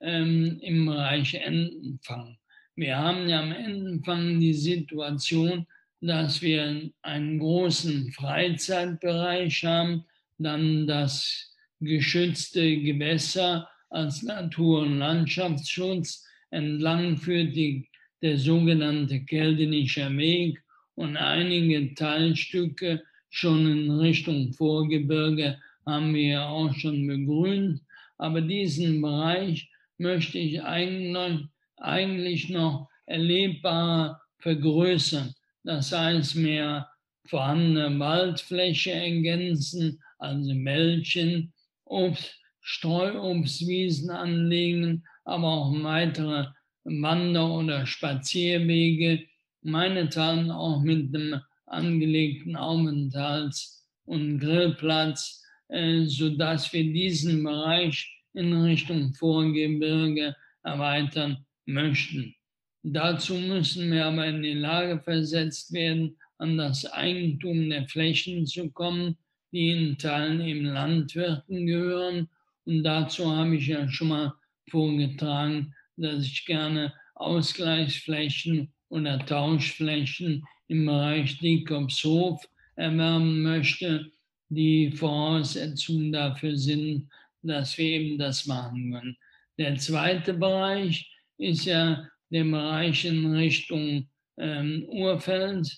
[0.04, 2.36] ähm, im Bereich Entenfang.
[2.76, 5.66] Wir haben ja am Entenfang die Situation,
[6.00, 10.04] dass wir einen großen Freizeitbereich haben,
[10.38, 17.88] dann das geschützte Gewässer als Natur- und Landschaftsschutz entlang führt die,
[18.22, 20.62] der sogenannte Keldenischer Weg
[20.94, 27.80] und einige Teilstücke schon in Richtung Vorgebirge haben wir auch schon begrünt.
[28.16, 29.68] Aber diesen Bereich
[29.98, 35.34] möchte ich eigentlich, noch erlebbar vergrößern.
[35.62, 36.88] Das heißt, mehr
[37.26, 41.52] vorhandene Waldfläche ergänzen, also Mällchen,
[41.84, 46.46] Obst, Streuobstwiesen anlegen, aber auch weitere
[46.84, 49.26] Wander- oder Spazierwege,
[49.62, 59.14] meinethalben auch mit einem angelegten Aufenthalts- und Grillplatz, äh, sodass wir diesen Bereich in Richtung
[59.14, 62.34] Vorgebirge erweitern möchten.
[62.82, 68.70] Dazu müssen wir aber in die Lage versetzt werden, an das Eigentum der Flächen zu
[68.70, 69.16] kommen,
[69.52, 72.28] die in Teilen eben Landwirten gehören.
[72.64, 74.34] Und dazu habe ich ja schon mal
[74.68, 84.10] vorgetragen, dass ich gerne Ausgleichsflächen oder Tauschflächen im Bereich Diekopshof erwerben möchte.
[84.48, 87.08] Die Voraussetzungen dafür sind,
[87.48, 89.16] dass wir eben das machen können.
[89.58, 95.68] Der zweite Bereich ist ja der Bereich in Richtung ähm, Urfeld,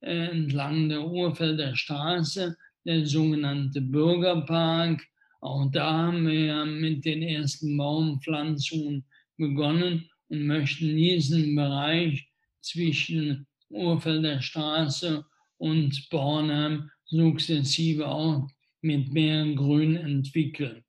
[0.00, 5.02] äh, entlang der Urfelder Straße, der sogenannte Bürgerpark.
[5.40, 9.04] Auch da haben wir ja mit den ersten Baumpflanzungen
[9.36, 12.28] begonnen und möchten diesen Bereich
[12.60, 15.24] zwischen Urfelder Straße
[15.58, 18.48] und Bornheim sukzessive auch
[18.82, 20.84] mit mehr Grün entwickeln.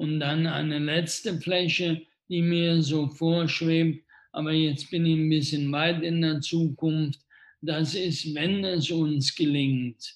[0.00, 5.70] Und dann eine letzte Fläche, die mir so vorschwebt, aber jetzt bin ich ein bisschen
[5.72, 7.20] weit in der Zukunft.
[7.60, 10.14] Das ist, wenn es uns gelingt,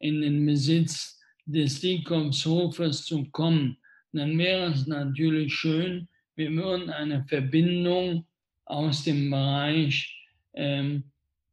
[0.00, 3.78] in den Besitz des Diekopshofes zu kommen,
[4.12, 8.26] dann wäre es natürlich schön, wir würden eine Verbindung
[8.66, 10.14] aus dem Bereich
[10.52, 11.04] ähm,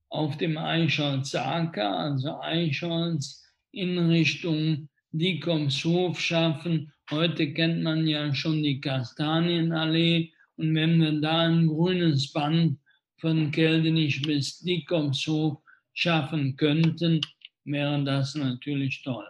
[0.09, 6.91] auf dem Eichholz-Acker, also Eichholz, in Richtung Diekopshof schaffen.
[7.12, 10.32] Heute kennt man ja schon die Kastanienallee.
[10.57, 12.80] Und wenn wir da ein grünes Band
[13.18, 15.57] von Keldenich bis Diekopshof
[15.93, 17.22] schaffen könnten,
[17.64, 19.28] wäre das natürlich toll.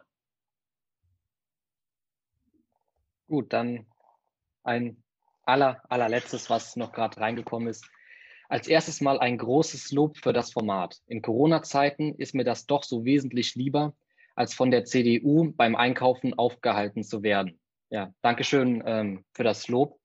[3.28, 3.86] Gut, dann
[4.64, 5.02] ein
[5.44, 7.90] aller, allerletztes, was noch gerade reingekommen ist.
[8.50, 10.98] Als erstes mal ein großes Lob für das Format.
[11.08, 13.96] In Corona-Zeiten ist mir das doch so wesentlich lieber,
[14.36, 17.59] als von der CDU beim Einkaufen aufgehalten zu werden.
[17.90, 20.00] Ja, Dankeschön ähm, für das Lob.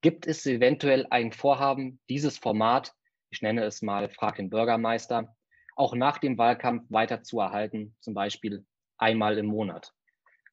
[0.00, 2.94] Gibt es eventuell ein Vorhaben, dieses Format,
[3.30, 5.34] ich nenne es mal Frag den Bürgermeister,
[5.74, 8.64] auch nach dem Wahlkampf weiter zu erhalten, zum Beispiel
[8.96, 9.92] einmal im Monat?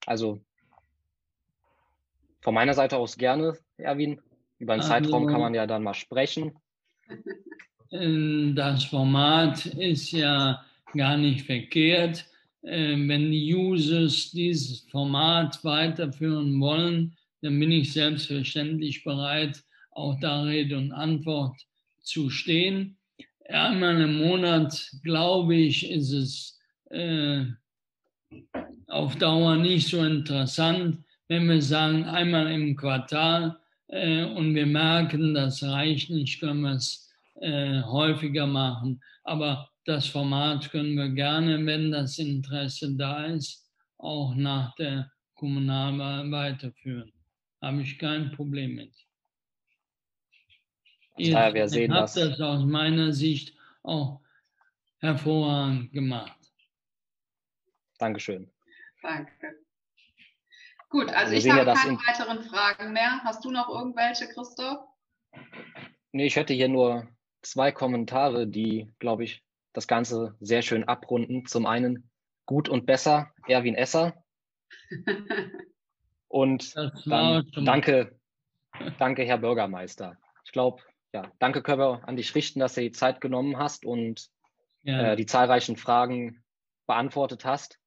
[0.06, 0.44] Also
[2.42, 4.22] von meiner Seite aus gerne, Erwin.
[4.60, 6.58] Über einen also, Zeitraum kann man ja dann mal sprechen.
[7.90, 12.26] Das Format ist ja gar nicht verkehrt.
[12.66, 19.62] Ähm, wenn die Users dieses Format weiterführen wollen, dann bin ich selbstverständlich bereit,
[19.92, 21.58] auch da Rede und Antwort
[22.02, 22.98] zu stehen.
[23.50, 26.60] Einmal im Monat, glaube ich, ist es
[26.90, 27.46] äh,
[28.88, 31.04] auf Dauer nicht so interessant.
[31.28, 33.58] Wenn wir sagen, einmal im Quartal
[33.88, 37.12] äh, und wir merken, das reicht nicht, können wir es
[37.42, 39.02] äh, häufiger machen.
[39.24, 46.32] Aber das Format können wir gerne, wenn das Interesse da ist, auch nach der Kommunalwahl
[46.32, 47.12] weiterführen.
[47.62, 48.94] Habe ich kein Problem mit.
[51.18, 54.22] Ihr ja, wir sehen habt das aus meiner Sicht auch
[55.00, 56.40] hervorragend gemacht.
[58.00, 58.52] Dankeschön.
[59.02, 59.32] Danke.
[60.90, 63.22] Gut, also, also ich habe keine weiteren Fragen mehr.
[63.24, 64.86] Hast du noch irgendwelche, Christoph?
[66.12, 67.08] Nee, ich hätte hier nur
[67.42, 69.44] zwei Kommentare, die, glaube ich,
[69.74, 71.46] das Ganze sehr schön abrunden.
[71.46, 72.10] Zum einen
[72.46, 74.24] gut und besser, Erwin Esser.
[76.28, 78.18] Und dann danke,
[78.98, 80.18] danke, Herr Bürgermeister.
[80.46, 80.82] Ich glaube,
[81.14, 84.30] ja, danke wir an dich richten, dass du die Zeit genommen hast und
[84.84, 86.44] äh, die zahlreichen Fragen
[86.88, 87.80] beantwortet hast.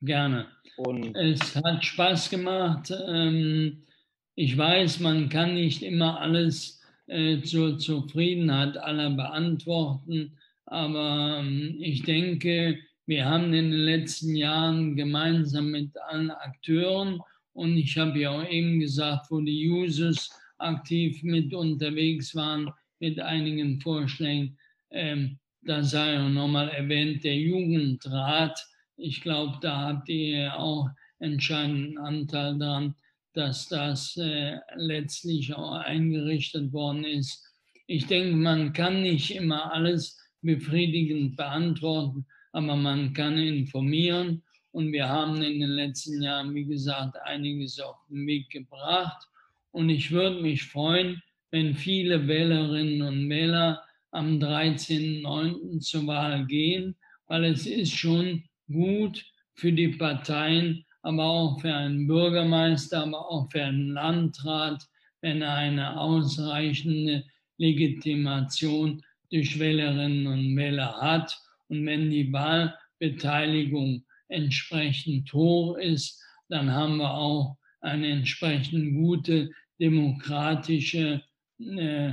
[0.00, 0.48] Gerne.
[0.76, 2.90] Und es hat Spaß gemacht.
[3.08, 3.86] Ähm,
[4.34, 12.02] ich weiß, man kann nicht immer alles äh, zur Zufriedenheit aller beantworten, aber ähm, ich
[12.02, 17.20] denke, wir haben in den letzten Jahren gemeinsam mit allen Akteuren
[17.52, 23.20] und ich habe ja auch eben gesagt, wo die Users aktiv mit unterwegs waren, mit
[23.20, 24.56] einigen Vorschlägen,
[24.90, 28.58] ähm, da sei auch nochmal erwähnt, der Jugendrat.
[28.96, 30.88] Ich glaube, da habt ihr auch
[31.18, 32.94] entscheidenden Anteil daran,
[33.34, 37.44] dass das äh, letztlich auch eingerichtet worden ist.
[37.86, 44.42] Ich denke, man kann nicht immer alles befriedigend beantworten, aber man kann informieren.
[44.70, 49.28] Und wir haben in den letzten Jahren, wie gesagt, einiges auf den Weg gebracht.
[49.72, 55.80] Und ich würde mich freuen, wenn viele Wählerinnen und Wähler am 13.09.
[55.80, 59.24] zur Wahl gehen, weil es ist schon gut
[59.54, 64.82] für die Parteien, aber auch für einen Bürgermeister, aber auch für einen Landrat,
[65.20, 67.24] wenn er eine ausreichende
[67.58, 71.38] Legitimation durch Wählerinnen und Wähler hat
[71.68, 81.22] und wenn die Wahlbeteiligung entsprechend hoch ist, dann haben wir auch eine entsprechend gute demokratische
[81.58, 82.12] äh,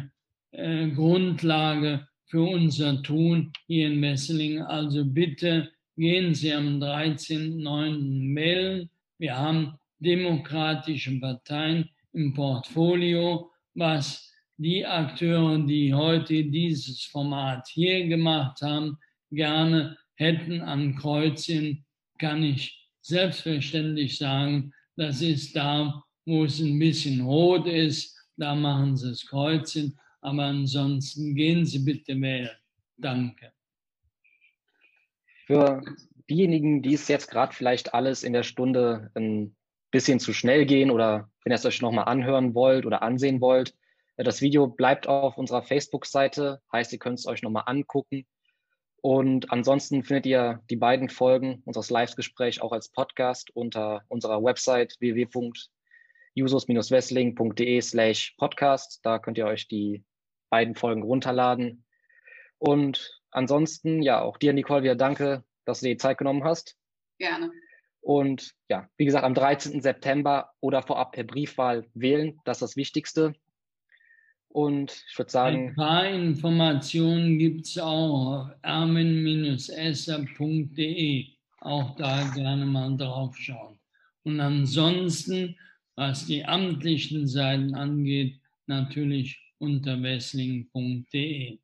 [0.52, 4.62] äh, Grundlage für unser Tun hier in Wesseling.
[4.62, 8.36] Also bitte gehen Sie am 13.09.
[8.36, 8.90] wählen.
[9.18, 18.62] Wir haben demokratische Parteien im Portfolio, was die Akteure, die heute dieses Format hier gemacht
[18.62, 18.98] haben,
[19.32, 21.86] gerne hätten an Kreuzchen,
[22.20, 28.96] kann ich selbstverständlich sagen, das ist da, wo es ein bisschen rot ist, da machen
[28.96, 32.52] Sie das Kreuzchen, aber ansonsten gehen Sie bitte wählen.
[32.98, 33.51] Danke.
[35.52, 35.84] Für
[36.30, 39.54] diejenigen, die es jetzt gerade vielleicht alles in der Stunde ein
[39.92, 43.76] bisschen zu schnell gehen oder wenn ihr es euch nochmal anhören wollt oder ansehen wollt,
[44.16, 48.26] äh, das Video bleibt auf unserer Facebook-Seite, heißt, ihr könnt es euch nochmal angucken.
[49.02, 54.96] Und ansonsten findet ihr die beiden Folgen unseres Live-Gesprächs auch als Podcast unter unserer Website
[55.02, 59.02] www.usos-wessling.de slash podcast.
[59.04, 60.06] Da könnt ihr euch die
[60.50, 61.84] beiden Folgen runterladen.
[62.58, 66.76] Und ansonsten, ja, auch dir, Nicole, wieder danke, dass du dir die Zeit genommen hast.
[67.18, 67.52] Gerne.
[68.02, 69.80] Und ja, wie gesagt, am 13.
[69.82, 73.36] September oder vorab per Briefwahl wählen, das ist das Wichtigste.
[74.48, 75.70] Und ich würde sagen.
[75.70, 81.28] Ein paar Informationen gibt es auch auf ermin-esser.de.
[81.60, 83.80] Auch da gerne mal drauf schauen.
[84.24, 85.56] Und ansonsten,
[85.96, 91.60] was die amtlichen Seiten angeht, natürlich unter wessling.de.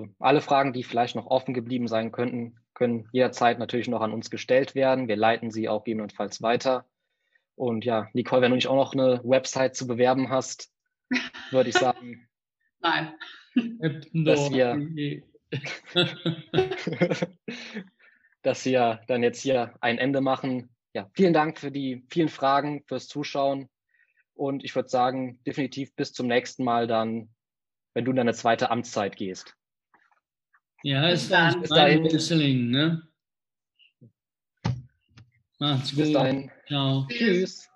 [0.00, 4.12] So, alle Fragen, die vielleicht noch offen geblieben sein könnten, können jederzeit natürlich noch an
[4.12, 5.08] uns gestellt werden.
[5.08, 6.86] Wir leiten sie auch gegebenenfalls weiter.
[7.54, 10.72] Und ja, Nicole, wenn du nicht auch noch eine Website zu bewerben hast,
[11.50, 12.26] würde ich sagen.
[12.80, 13.12] Nein.
[14.14, 14.80] dass wir,
[18.42, 20.74] dass wir dann jetzt hier ein Ende machen.
[20.94, 23.68] Ja, vielen Dank für die vielen Fragen, fürs Zuschauen.
[24.32, 27.28] Und ich würde sagen, definitiv bis zum nächsten Mal dann,
[27.92, 29.58] wenn du in deine zweite Amtszeit gehst.
[30.82, 31.60] Ja, ist dann.
[31.60, 32.04] Bis dahin.
[32.04, 33.02] Wrestling, ne?
[35.58, 36.04] Macht's gut.
[36.04, 36.50] Bis dahin.
[36.66, 37.06] Ciao.
[37.08, 37.69] Tschüss.